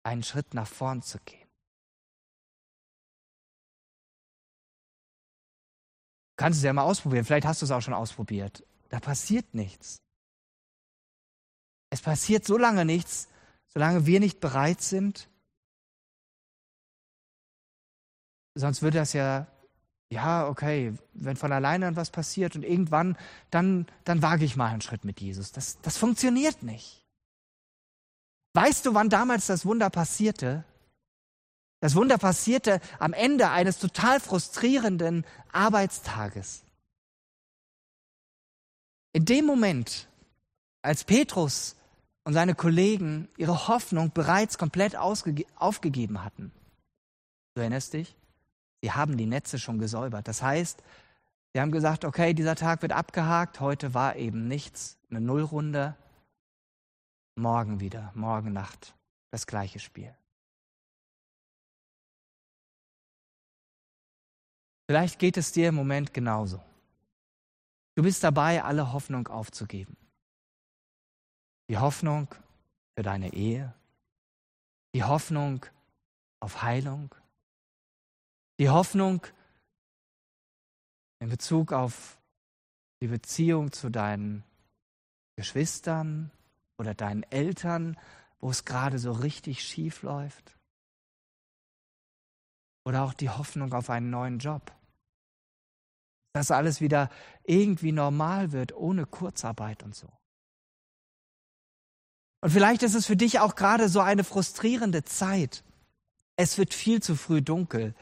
einen 0.04 0.24
Schritt 0.24 0.54
nach 0.54 0.68
vorn 0.68 1.02
zu 1.02 1.18
gehen. 1.20 1.48
Du 6.32 6.44
kannst 6.44 6.58
es 6.58 6.64
ja 6.64 6.74
mal 6.74 6.84
ausprobieren, 6.84 7.26
vielleicht 7.26 7.48
hast 7.48 7.62
du 7.62 7.66
es 7.66 7.72
auch 7.72 7.82
schon 7.82 7.94
ausprobiert. 7.94 8.66
Da 8.90 9.00
passiert 9.00 9.54
nichts. 9.54 10.02
Es 11.90 12.02
passiert 12.02 12.46
so 12.46 12.58
lange 12.58 12.86
nichts, 12.86 13.28
solange 13.68 14.06
wir 14.06 14.20
nicht 14.20 14.40
bereit 14.40 14.82
sind. 14.82 15.30
Sonst 18.56 18.82
würde 18.82 19.00
das 19.00 19.14
ja 19.14 19.48
ja, 20.12 20.48
okay, 20.48 20.94
wenn 21.14 21.36
von 21.36 21.52
alleine 21.52 21.96
was 21.96 22.10
passiert 22.10 22.56
und 22.56 22.64
irgendwann, 22.64 23.16
dann, 23.52 23.86
dann 24.06 24.22
wage 24.22 24.44
ich 24.44 24.56
mal 24.56 24.72
einen 24.72 24.82
Schritt 24.82 25.06
mit 25.06 25.22
Jesus. 25.22 25.52
Das, 25.52 25.80
das 25.82 25.98
funktioniert 25.98 26.64
nicht. 26.64 27.04
Weißt 28.54 28.86
du, 28.86 28.96
wann 28.96 29.10
damals 29.10 29.46
das 29.46 29.66
Wunder 29.66 29.92
passierte? 29.92 30.64
Das 31.80 31.96
Wunder 31.96 32.18
passierte 32.18 32.82
am 32.98 33.14
Ende 33.14 33.52
eines 33.52 33.78
total 33.78 34.20
frustrierenden 34.20 35.26
Arbeitstages. 35.52 36.64
In 39.14 39.26
dem 39.26 39.46
Moment, 39.46 40.08
als 40.82 41.04
Petrus 41.04 41.76
und 42.24 42.34
seine 42.34 42.56
Kollegen 42.56 43.28
ihre 43.38 43.68
Hoffnung 43.68 44.12
bereits 44.12 44.58
komplett 44.58 44.96
aufgegeben 44.96 46.24
hatten, 46.24 46.52
du 47.56 47.62
erinnerst 47.62 47.94
dich? 47.94 48.16
Sie 48.82 48.92
haben 48.92 49.18
die 49.18 49.26
Netze 49.26 49.60
schon 49.60 49.80
gesäubert. 49.80 50.28
Das 50.28 50.42
heißt, 50.42 50.82
sie 51.54 51.60
haben 51.60 51.72
gesagt, 51.72 52.06
okay, 52.06 52.34
dieser 52.34 52.56
Tag 52.56 52.82
wird 52.82 52.94
abgehakt, 52.94 53.60
heute 53.60 53.94
war 53.94 54.16
eben 54.16 54.48
nichts, 54.48 54.98
eine 55.10 55.20
Nullrunde, 55.20 55.96
morgen 57.36 57.80
wieder, 57.80 58.12
morgen 58.16 58.54
Nacht 58.54 58.96
das 59.32 59.48
gleiche 59.48 59.80
Spiel. 59.80 60.14
Vielleicht 64.88 65.20
geht 65.20 65.38
es 65.38 65.52
dir 65.52 65.70
im 65.70 65.76
Moment 65.76 66.14
genauso. 66.14 66.60
Du 67.96 68.04
bist 68.04 68.24
dabei, 68.24 68.64
alle 68.64 68.92
Hoffnung 68.92 69.28
aufzugeben. 69.28 69.96
Die 71.70 71.78
Hoffnung 71.78 72.28
für 72.96 73.04
deine 73.04 73.32
Ehe, 73.34 73.74
die 74.96 75.04
Hoffnung 75.04 75.66
auf 76.40 76.64
Heilung, 76.64 77.14
die 78.60 78.70
Hoffnung 78.70 79.26
in 81.20 81.30
Bezug 81.30 81.72
auf 81.72 82.20
die 83.02 83.08
Beziehung 83.08 83.72
zu 83.72 83.90
deinen 83.90 84.44
Geschwistern 85.36 86.32
oder 86.78 86.96
deinen 86.96 87.24
Eltern, 87.24 87.98
wo 88.40 88.50
es 88.50 88.66
gerade 88.66 88.98
so 88.98 89.12
richtig 89.12 89.62
schief 89.62 90.02
läuft. 90.02 90.58
Oder 92.84 93.04
auch 93.04 93.14
die 93.14 93.30
Hoffnung 93.30 93.74
auf 93.74 93.90
einen 93.90 94.10
neuen 94.10 94.40
Job. 94.40 94.74
Dass 96.34 96.52
alles 96.52 96.82
wieder 96.82 97.10
irgendwie 97.44 97.92
normal 97.92 98.52
wird, 98.52 98.74
ohne 98.74 99.06
Kurzarbeit 99.06 99.84
und 99.84 99.96
so. 99.96 100.19
Und 102.42 102.52
vielleicht 102.52 102.84
ist 102.84 102.96
es 102.96 103.06
für 103.06 103.18
dich 103.18 103.40
auch 103.40 103.56
gerade 103.56 103.90
so 103.90 104.00
eine 104.00 104.24
frustrierende 104.24 105.04
Zeit. 105.04 105.64
Es 106.36 106.58
wird 106.58 106.74
viel 106.74 107.02
zu 107.02 107.16
früh 107.16 107.42
dunkel 107.42 107.94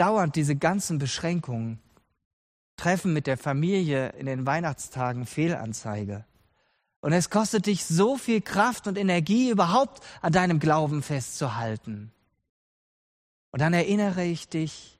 dauernd 0.00 0.34
diese 0.34 0.56
ganzen 0.56 0.98
Beschränkungen. 0.98 1.78
Treffen 2.76 3.12
mit 3.12 3.26
der 3.26 3.36
Familie 3.36 4.08
in 4.18 4.24
den 4.24 4.46
Weihnachtstagen 4.46 5.26
Fehlanzeige. 5.26 6.24
Und 7.02 7.12
es 7.12 7.28
kostet 7.28 7.66
dich 7.66 7.84
so 7.84 8.16
viel 8.16 8.40
Kraft 8.40 8.86
und 8.86 8.96
Energie, 8.96 9.50
überhaupt 9.50 10.02
an 10.22 10.32
deinem 10.32 10.58
Glauben 10.58 11.02
festzuhalten. 11.02 12.10
Und 13.52 13.60
dann 13.60 13.74
erinnere 13.74 14.24
ich 14.24 14.48
dich, 14.48 14.98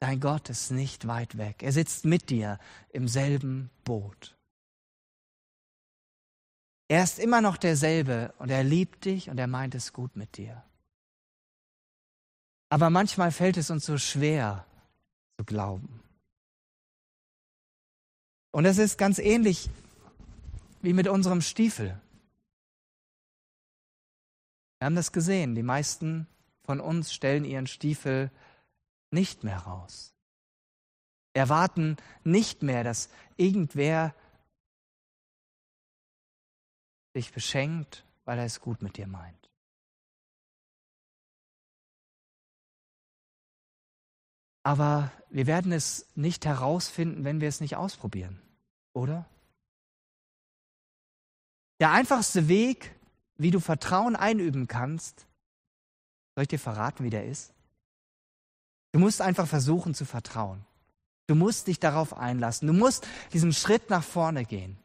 dein 0.00 0.18
Gott 0.18 0.50
ist 0.50 0.72
nicht 0.72 1.06
weit 1.06 1.38
weg. 1.38 1.62
Er 1.62 1.72
sitzt 1.72 2.04
mit 2.04 2.30
dir 2.30 2.58
im 2.92 3.06
selben 3.06 3.70
Boot. 3.84 4.36
Er 6.90 7.04
ist 7.04 7.20
immer 7.20 7.40
noch 7.40 7.56
derselbe 7.56 8.34
und 8.40 8.50
er 8.50 8.64
liebt 8.64 9.04
dich 9.04 9.30
und 9.30 9.38
er 9.38 9.46
meint 9.46 9.76
es 9.76 9.92
gut 9.92 10.16
mit 10.16 10.36
dir. 10.36 10.64
Aber 12.68 12.90
manchmal 12.90 13.30
fällt 13.30 13.56
es 13.58 13.70
uns 13.70 13.86
so 13.86 13.96
schwer 13.96 14.66
zu 15.38 15.44
glauben. 15.44 16.02
Und 18.50 18.64
es 18.64 18.78
ist 18.78 18.98
ganz 18.98 19.20
ähnlich 19.20 19.70
wie 20.82 20.92
mit 20.92 21.06
unserem 21.06 21.42
Stiefel. 21.42 22.00
Wir 24.80 24.86
haben 24.86 24.96
das 24.96 25.12
gesehen, 25.12 25.54
die 25.54 25.62
meisten 25.62 26.26
von 26.64 26.80
uns 26.80 27.12
stellen 27.12 27.44
ihren 27.44 27.68
Stiefel 27.68 28.32
nicht 29.12 29.44
mehr 29.44 29.58
raus. 29.58 30.12
Erwarten 31.34 31.98
nicht 32.24 32.64
mehr, 32.64 32.82
dass 32.82 33.10
irgendwer 33.36 34.12
dich 37.14 37.32
beschenkt, 37.32 38.04
weil 38.24 38.38
er 38.38 38.44
es 38.44 38.60
gut 38.60 38.82
mit 38.82 38.96
dir 38.96 39.06
meint. 39.06 39.50
Aber 44.62 45.10
wir 45.30 45.46
werden 45.46 45.72
es 45.72 46.06
nicht 46.14 46.44
herausfinden, 46.44 47.24
wenn 47.24 47.40
wir 47.40 47.48
es 47.48 47.60
nicht 47.60 47.76
ausprobieren, 47.76 48.40
oder? 48.92 49.26
Der 51.80 51.92
einfachste 51.92 52.46
Weg, 52.48 52.94
wie 53.36 53.50
du 53.50 53.58
Vertrauen 53.58 54.16
einüben 54.16 54.68
kannst, 54.68 55.26
soll 56.34 56.42
ich 56.42 56.48
dir 56.48 56.58
verraten, 56.58 57.04
wie 57.04 57.10
der 57.10 57.26
ist? 57.26 57.54
Du 58.92 58.98
musst 58.98 59.22
einfach 59.22 59.46
versuchen 59.46 59.94
zu 59.94 60.04
vertrauen. 60.04 60.64
Du 61.26 61.34
musst 61.34 61.68
dich 61.68 61.78
darauf 61.78 62.16
einlassen. 62.16 62.66
Du 62.66 62.74
musst 62.74 63.06
diesen 63.32 63.52
Schritt 63.52 63.88
nach 63.88 64.02
vorne 64.02 64.44
gehen. 64.44 64.76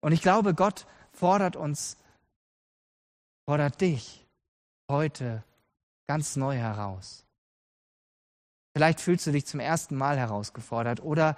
Und 0.00 0.12
ich 0.12 0.22
glaube, 0.22 0.54
Gott 0.54 0.86
fordert 1.12 1.56
uns, 1.56 1.96
fordert 3.46 3.80
dich 3.80 4.26
heute 4.88 5.44
ganz 6.06 6.36
neu 6.36 6.56
heraus. 6.56 7.24
Vielleicht 8.74 9.00
fühlst 9.00 9.26
du 9.26 9.32
dich 9.32 9.46
zum 9.46 9.60
ersten 9.60 9.96
Mal 9.96 10.18
herausgefordert 10.18 11.00
oder 11.00 11.36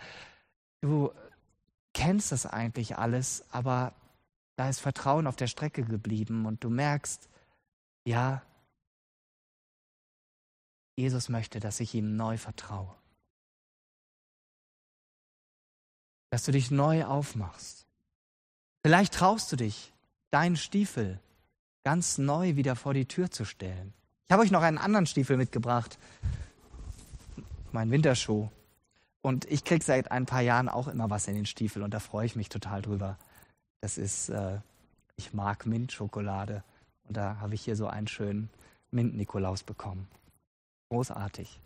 du 0.82 1.12
kennst 1.94 2.32
das 2.32 2.46
eigentlich 2.46 2.98
alles, 2.98 3.44
aber 3.50 3.94
da 4.56 4.68
ist 4.68 4.80
Vertrauen 4.80 5.26
auf 5.26 5.36
der 5.36 5.46
Strecke 5.46 5.84
geblieben 5.84 6.46
und 6.46 6.62
du 6.62 6.70
merkst, 6.70 7.28
ja, 8.04 8.42
Jesus 10.96 11.28
möchte, 11.28 11.58
dass 11.58 11.80
ich 11.80 11.94
ihm 11.94 12.16
neu 12.16 12.36
vertraue. 12.36 12.94
Dass 16.30 16.44
du 16.44 16.52
dich 16.52 16.70
neu 16.70 17.04
aufmachst. 17.04 17.86
Vielleicht 18.84 19.14
traust 19.14 19.52
du 19.52 19.56
dich, 19.56 19.92
deinen 20.30 20.56
Stiefel 20.56 21.20
ganz 21.84 22.18
neu 22.18 22.56
wieder 22.56 22.74
vor 22.74 22.94
die 22.94 23.06
Tür 23.06 23.30
zu 23.30 23.44
stellen. 23.44 23.92
Ich 24.26 24.32
habe 24.32 24.42
euch 24.42 24.50
noch 24.50 24.62
einen 24.62 24.78
anderen 24.78 25.06
Stiefel 25.06 25.36
mitgebracht, 25.36 25.98
mein 27.70 27.90
Winterschuh. 27.90 28.48
Und 29.20 29.44
ich 29.44 29.62
kriege 29.62 29.84
seit 29.84 30.10
ein 30.10 30.26
paar 30.26 30.40
Jahren 30.40 30.68
auch 30.68 30.88
immer 30.88 31.10
was 31.10 31.28
in 31.28 31.36
den 31.36 31.46
Stiefel 31.46 31.82
und 31.82 31.94
da 31.94 32.00
freue 32.00 32.26
ich 32.26 32.34
mich 32.34 32.48
total 32.48 32.82
drüber. 32.82 33.18
Das 33.80 33.98
ist, 33.98 34.30
äh, 34.30 34.58
ich 35.16 35.32
mag 35.32 35.64
Mintschokolade 35.64 36.64
und 37.04 37.16
da 37.16 37.38
habe 37.40 37.54
ich 37.54 37.62
hier 37.62 37.76
so 37.76 37.86
einen 37.86 38.08
schönen 38.08 38.50
Mint-Nikolaus 38.90 39.62
bekommen. 39.62 40.08
Großartig. 40.88 41.60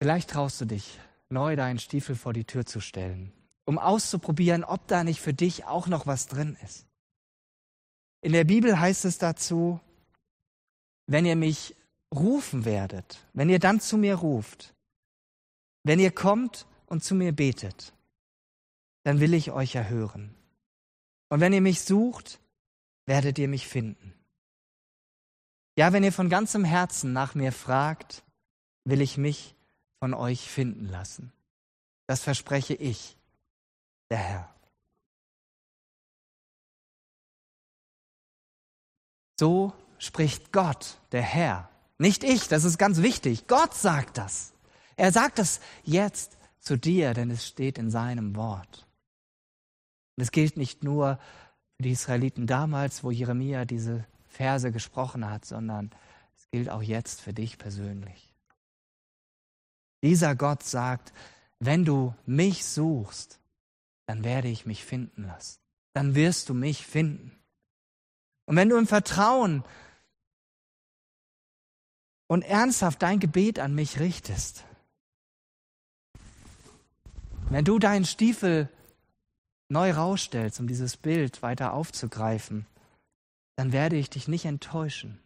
Vielleicht 0.00 0.30
traust 0.30 0.60
du 0.62 0.64
dich, 0.64 0.98
neu 1.32 1.56
deinen 1.56 1.78
Stiefel 1.78 2.14
vor 2.14 2.32
die 2.32 2.44
Tür 2.44 2.64
zu 2.64 2.80
stellen, 2.80 3.32
um 3.64 3.78
auszuprobieren, 3.78 4.62
ob 4.62 4.86
da 4.86 5.02
nicht 5.02 5.20
für 5.20 5.34
dich 5.34 5.64
auch 5.64 5.88
noch 5.88 6.06
was 6.06 6.26
drin 6.26 6.56
ist. 6.62 6.86
In 8.20 8.32
der 8.32 8.44
Bibel 8.44 8.78
heißt 8.78 9.04
es 9.04 9.18
dazu, 9.18 9.80
wenn 11.06 11.26
ihr 11.26 11.36
mich 11.36 11.74
rufen 12.14 12.64
werdet, 12.64 13.26
wenn 13.32 13.48
ihr 13.48 13.58
dann 13.58 13.80
zu 13.80 13.96
mir 13.96 14.14
ruft, 14.14 14.74
wenn 15.82 15.98
ihr 15.98 16.12
kommt 16.12 16.66
und 16.86 17.02
zu 17.02 17.14
mir 17.14 17.32
betet, 17.32 17.92
dann 19.02 19.18
will 19.18 19.34
ich 19.34 19.50
euch 19.50 19.74
erhören. 19.74 20.34
Und 21.28 21.40
wenn 21.40 21.52
ihr 21.52 21.60
mich 21.60 21.80
sucht, 21.80 22.38
werdet 23.06 23.38
ihr 23.38 23.48
mich 23.48 23.66
finden. 23.66 24.14
Ja, 25.76 25.92
wenn 25.92 26.04
ihr 26.04 26.12
von 26.12 26.28
ganzem 26.28 26.64
Herzen 26.64 27.12
nach 27.12 27.34
mir 27.34 27.50
fragt, 27.50 28.22
will 28.84 29.00
ich 29.00 29.16
mich 29.16 29.56
von 30.02 30.14
euch 30.14 30.50
finden 30.50 30.88
lassen. 30.88 31.32
Das 32.08 32.24
verspreche 32.24 32.74
ich, 32.74 33.16
der 34.10 34.18
Herr. 34.18 34.54
So 39.38 39.72
spricht 39.98 40.50
Gott, 40.50 40.98
der 41.12 41.22
Herr. 41.22 41.70
Nicht 41.98 42.24
ich, 42.24 42.48
das 42.48 42.64
ist 42.64 42.78
ganz 42.78 43.00
wichtig. 43.00 43.46
Gott 43.46 43.74
sagt 43.74 44.18
das. 44.18 44.54
Er 44.96 45.12
sagt 45.12 45.38
das 45.38 45.60
jetzt 45.84 46.36
zu 46.58 46.76
dir, 46.76 47.14
denn 47.14 47.30
es 47.30 47.46
steht 47.46 47.78
in 47.78 47.88
seinem 47.88 48.34
Wort. 48.34 48.88
Und 50.16 50.24
es 50.24 50.32
gilt 50.32 50.56
nicht 50.56 50.82
nur 50.82 51.20
für 51.76 51.84
die 51.84 51.92
Israeliten 51.92 52.48
damals, 52.48 53.04
wo 53.04 53.12
Jeremia 53.12 53.66
diese 53.66 54.04
Verse 54.26 54.72
gesprochen 54.72 55.30
hat, 55.30 55.44
sondern 55.44 55.92
es 56.36 56.50
gilt 56.50 56.70
auch 56.70 56.82
jetzt 56.82 57.20
für 57.20 57.32
dich 57.32 57.56
persönlich. 57.56 58.31
Dieser 60.02 60.34
Gott 60.34 60.62
sagt, 60.62 61.12
wenn 61.58 61.84
du 61.84 62.14
mich 62.26 62.64
suchst, 62.64 63.38
dann 64.06 64.24
werde 64.24 64.48
ich 64.48 64.66
mich 64.66 64.84
finden 64.84 65.24
lassen. 65.26 65.60
Dann 65.92 66.14
wirst 66.14 66.48
du 66.48 66.54
mich 66.54 66.86
finden. 66.86 67.38
Und 68.46 68.56
wenn 68.56 68.68
du 68.68 68.76
im 68.76 68.86
Vertrauen 68.86 69.64
und 72.26 72.42
ernsthaft 72.42 73.02
dein 73.02 73.20
Gebet 73.20 73.58
an 73.58 73.74
mich 73.74 74.00
richtest, 74.00 74.64
wenn 77.50 77.64
du 77.64 77.78
deinen 77.78 78.04
Stiefel 78.04 78.68
neu 79.68 79.92
rausstellst, 79.92 80.58
um 80.58 80.66
dieses 80.66 80.96
Bild 80.96 81.42
weiter 81.42 81.72
aufzugreifen, 81.74 82.66
dann 83.56 83.72
werde 83.72 83.96
ich 83.96 84.10
dich 84.10 84.26
nicht 84.26 84.44
enttäuschen. 84.44 85.20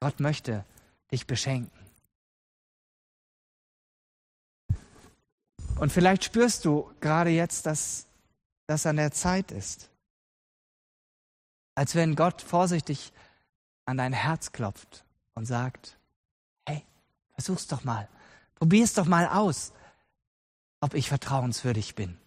Gott 0.00 0.20
möchte 0.20 0.64
dich 1.10 1.26
beschenken. 1.26 1.89
Und 5.80 5.90
vielleicht 5.90 6.24
spürst 6.24 6.66
du 6.66 6.92
gerade 7.00 7.30
jetzt, 7.30 7.64
dass 7.64 8.06
das 8.66 8.84
an 8.84 8.96
der 8.96 9.12
Zeit 9.12 9.50
ist. 9.50 9.88
Als 11.74 11.94
wenn 11.94 12.16
Gott 12.16 12.42
vorsichtig 12.42 13.14
an 13.86 13.96
dein 13.96 14.12
Herz 14.12 14.52
klopft 14.52 15.06
und 15.34 15.46
sagt, 15.46 15.98
hey, 16.66 16.84
versuch's 17.32 17.66
doch 17.66 17.82
mal, 17.82 18.08
probier's 18.56 18.92
doch 18.92 19.06
mal 19.06 19.26
aus, 19.26 19.72
ob 20.80 20.92
ich 20.92 21.08
vertrauenswürdig 21.08 21.94
bin. 21.94 22.18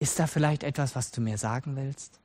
Ist 0.00 0.18
da 0.18 0.26
vielleicht 0.26 0.64
etwas, 0.64 0.96
was 0.96 1.12
du 1.12 1.20
mir 1.20 1.38
sagen 1.38 1.76
willst? 1.76 2.20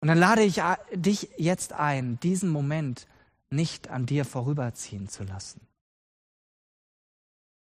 Und 0.00 0.08
dann 0.08 0.18
lade 0.18 0.42
ich 0.42 0.62
dich 0.94 1.28
jetzt 1.36 1.74
ein, 1.74 2.18
diesen 2.20 2.48
Moment 2.48 3.06
nicht 3.52 3.88
an 3.88 4.06
dir 4.06 4.24
vorüberziehen 4.24 5.08
zu 5.08 5.24
lassen. 5.24 5.60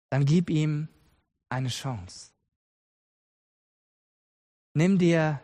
Dann 0.09 0.25
gib 0.25 0.49
ihm 0.49 0.87
eine 1.49 1.69
Chance. 1.69 2.31
Nimm 4.73 4.97
dir 4.97 5.41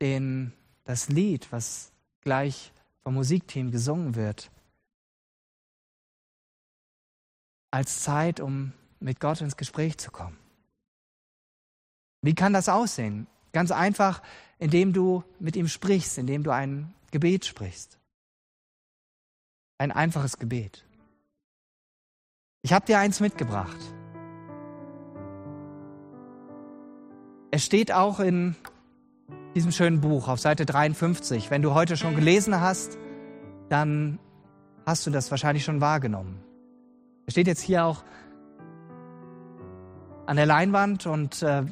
den, 0.00 0.52
das 0.84 1.08
Lied, 1.08 1.50
was 1.52 1.92
gleich 2.20 2.72
vom 3.02 3.14
Musikteam 3.14 3.70
gesungen 3.70 4.14
wird, 4.14 4.50
als 7.70 8.02
Zeit, 8.02 8.40
um 8.40 8.72
mit 9.00 9.20
Gott 9.20 9.40
ins 9.40 9.56
Gespräch 9.56 9.98
zu 9.98 10.10
kommen. 10.10 10.38
Wie 12.22 12.34
kann 12.34 12.52
das 12.52 12.68
aussehen? 12.68 13.26
Ganz 13.52 13.70
einfach, 13.70 14.22
indem 14.58 14.92
du 14.92 15.22
mit 15.38 15.56
ihm 15.56 15.68
sprichst, 15.68 16.18
indem 16.18 16.42
du 16.42 16.50
ein 16.50 16.92
Gebet 17.10 17.44
sprichst. 17.44 17.98
Ein 19.78 19.92
einfaches 19.92 20.38
Gebet. 20.38 20.84
Ich 22.62 22.72
habe 22.72 22.86
dir 22.86 22.98
eins 22.98 23.20
mitgebracht. 23.20 23.76
Es 27.50 27.64
steht 27.64 27.92
auch 27.92 28.18
in 28.18 28.56
diesem 29.54 29.72
schönen 29.72 30.00
Buch 30.00 30.28
auf 30.28 30.40
Seite 30.40 30.66
53. 30.66 31.50
Wenn 31.50 31.62
du 31.62 31.74
heute 31.74 31.96
schon 31.96 32.14
gelesen 32.14 32.60
hast, 32.60 32.98
dann 33.68 34.18
hast 34.86 35.06
du 35.06 35.10
das 35.10 35.30
wahrscheinlich 35.30 35.64
schon 35.64 35.80
wahrgenommen. 35.80 36.42
Es 37.26 37.34
steht 37.34 37.46
jetzt 37.46 37.60
hier 37.60 37.84
auch 37.84 38.02
an 40.26 40.36
der 40.36 40.46
Leinwand 40.46 41.06
und 41.06 41.42
äh, 41.42 41.64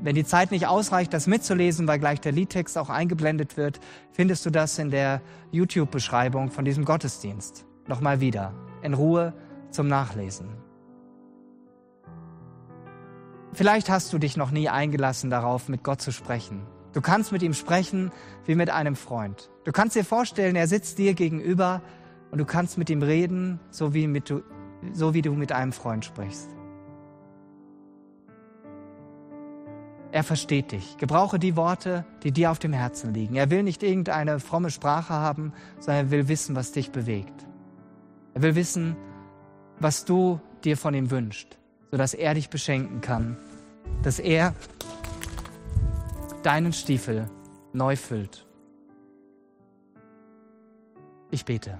wenn 0.00 0.14
die 0.14 0.24
Zeit 0.24 0.50
nicht 0.50 0.66
ausreicht, 0.66 1.12
das 1.12 1.26
mitzulesen, 1.26 1.88
weil 1.88 1.98
gleich 1.98 2.20
der 2.20 2.32
Liedtext 2.32 2.78
auch 2.78 2.88
eingeblendet 2.88 3.56
wird, 3.56 3.80
findest 4.12 4.46
du 4.46 4.50
das 4.50 4.78
in 4.78 4.90
der 4.90 5.20
YouTube-Beschreibung 5.50 6.50
von 6.50 6.64
diesem 6.64 6.84
Gottesdienst. 6.84 7.66
Nochmal 7.86 8.20
wieder, 8.20 8.54
in 8.82 8.94
Ruhe 8.94 9.34
zum 9.70 9.88
Nachlesen. 9.88 10.48
Vielleicht 13.52 13.90
hast 13.90 14.12
du 14.12 14.18
dich 14.18 14.36
noch 14.36 14.50
nie 14.50 14.68
eingelassen 14.68 15.30
darauf, 15.30 15.68
mit 15.68 15.82
Gott 15.82 16.00
zu 16.00 16.12
sprechen. 16.12 16.62
Du 16.92 17.00
kannst 17.00 17.32
mit 17.32 17.42
ihm 17.42 17.54
sprechen 17.54 18.12
wie 18.44 18.54
mit 18.54 18.70
einem 18.70 18.94
Freund. 18.94 19.50
Du 19.64 19.72
kannst 19.72 19.96
dir 19.96 20.04
vorstellen, 20.04 20.56
er 20.56 20.68
sitzt 20.68 20.98
dir 20.98 21.14
gegenüber 21.14 21.82
und 22.30 22.38
du 22.38 22.44
kannst 22.44 22.78
mit 22.78 22.88
ihm 22.88 23.02
reden, 23.02 23.58
so 23.70 23.94
wie, 23.94 24.06
mit 24.06 24.30
du, 24.30 24.42
so 24.92 25.14
wie 25.14 25.22
du 25.22 25.32
mit 25.32 25.52
einem 25.52 25.72
Freund 25.72 26.04
sprichst. 26.04 26.57
Er 30.10 30.24
versteht 30.24 30.72
dich. 30.72 30.96
Gebrauche 30.96 31.38
die 31.38 31.56
Worte, 31.56 32.04
die 32.22 32.32
dir 32.32 32.50
auf 32.50 32.58
dem 32.58 32.72
Herzen 32.72 33.12
liegen. 33.12 33.36
Er 33.36 33.50
will 33.50 33.62
nicht 33.62 33.82
irgendeine 33.82 34.40
fromme 34.40 34.70
Sprache 34.70 35.12
haben, 35.12 35.52
sondern 35.78 36.06
er 36.06 36.10
will 36.10 36.28
wissen, 36.28 36.56
was 36.56 36.72
dich 36.72 36.90
bewegt. 36.90 37.46
Er 38.34 38.42
will 38.42 38.54
wissen, 38.54 38.96
was 39.78 40.04
du 40.04 40.40
dir 40.64 40.76
von 40.76 40.94
ihm 40.94 41.10
wünschst, 41.10 41.58
sodass 41.90 42.14
er 42.14 42.34
dich 42.34 42.48
beschenken 42.48 43.00
kann, 43.00 43.36
dass 44.02 44.18
er 44.18 44.54
deinen 46.42 46.72
Stiefel 46.72 47.28
neu 47.72 47.96
füllt. 47.96 48.46
Ich 51.30 51.44
bete. 51.44 51.78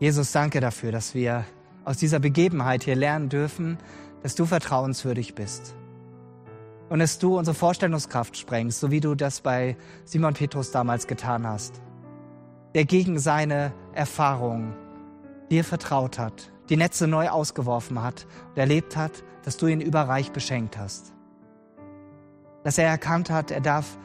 Jesus, 0.00 0.32
danke 0.32 0.60
dafür, 0.60 0.90
dass 0.90 1.14
wir 1.14 1.44
aus 1.84 1.98
dieser 1.98 2.18
Begebenheit 2.18 2.84
hier 2.84 2.96
lernen 2.96 3.28
dürfen, 3.28 3.78
dass 4.22 4.34
du 4.34 4.46
vertrauenswürdig 4.46 5.34
bist. 5.34 5.74
Und 6.88 6.98
dass 6.98 7.18
du 7.18 7.38
unsere 7.38 7.54
Vorstellungskraft 7.54 8.36
sprengst, 8.36 8.80
so 8.80 8.90
wie 8.90 9.00
du 9.00 9.14
das 9.14 9.40
bei 9.40 9.76
Simon 10.04 10.34
Petrus 10.34 10.70
damals 10.70 11.06
getan 11.06 11.46
hast. 11.46 11.80
Der 12.74 12.84
gegen 12.84 13.18
seine 13.18 13.72
Erfahrung 13.92 14.74
dir 15.50 15.64
vertraut 15.64 16.18
hat, 16.18 16.50
die 16.68 16.76
Netze 16.76 17.06
neu 17.06 17.28
ausgeworfen 17.28 18.02
hat 18.02 18.26
und 18.50 18.58
erlebt 18.58 18.96
hat, 18.96 19.24
dass 19.44 19.56
du 19.56 19.66
ihn 19.66 19.80
überreich 19.80 20.32
beschenkt 20.32 20.78
hast. 20.78 21.12
Dass 22.64 22.78
er 22.78 22.88
erkannt 22.88 23.30
hat, 23.30 23.50
er 23.50 23.60
darf 23.60 23.98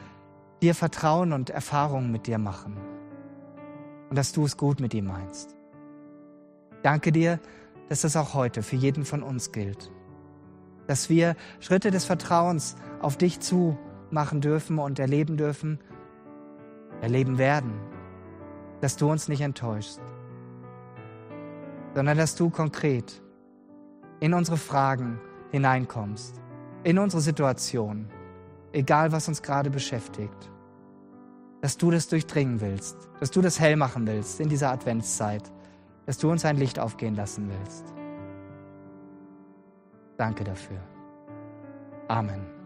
dir 0.61 0.75
vertrauen 0.75 1.31
und 1.31 1.49
Erfahrungen 1.49 2.11
mit 2.11 2.27
dir 2.27 2.37
machen. 2.37 2.77
Und 4.09 4.17
dass 4.17 4.33
du 4.33 4.43
es 4.43 4.57
gut 4.57 4.79
mit 4.79 4.93
ihm 4.93 5.05
meinst. 5.05 5.55
Danke 6.83 7.11
dir, 7.11 7.39
dass 7.89 8.02
das 8.02 8.15
auch 8.15 8.34
heute 8.34 8.63
für 8.63 8.75
jeden 8.75 9.04
von 9.04 9.23
uns 9.23 9.52
gilt. 9.52 9.91
Dass 10.88 11.10
wir 11.10 11.36
Schritte 11.60 11.91
des 11.91 12.06
Vertrauens 12.06 12.75
auf 13.02 13.17
dich 13.17 13.39
zu 13.39 13.78
machen 14.12 14.41
dürfen 14.41 14.80
und 14.80 14.99
erleben 14.99 15.38
dürfen, 15.38 15.80
erleben 17.02 17.38
werden, 17.38 17.73
dass 18.82 18.95
du 18.95 19.10
uns 19.10 19.28
nicht 19.28 19.41
enttäuschst, 19.41 20.02
sondern 21.95 22.17
dass 22.17 22.36
du 22.36 22.49
konkret 22.49 23.21
in 24.19 24.34
unsere 24.34 24.58
Fragen 24.58 25.19
hineinkommst, 25.52 26.41
in 26.84 26.99
unsere 26.99 27.21
Situation, 27.21 28.08
egal 28.71 29.12
was 29.12 29.28
uns 29.28 29.41
gerade 29.41 29.69
beschäftigt, 29.69 30.52
dass 31.62 31.78
du 31.78 31.91
das 31.91 32.08
durchdringen 32.08 32.62
willst, 32.62 33.10
dass 33.19 33.32
du 33.32 33.41
das 33.41 33.60
hell 33.60 33.75
machen 33.75 34.08
willst 34.08 34.39
in 34.39 34.49
dieser 34.49 34.71
Adventszeit 34.71 35.52
dass 36.05 36.17
du 36.17 36.29
uns 36.29 36.45
ein 36.45 36.57
Licht 36.57 36.79
aufgehen 36.79 37.15
lassen 37.15 37.49
willst. 37.49 37.93
Danke 40.17 40.43
dafür. 40.43 40.79
Amen. 42.07 42.59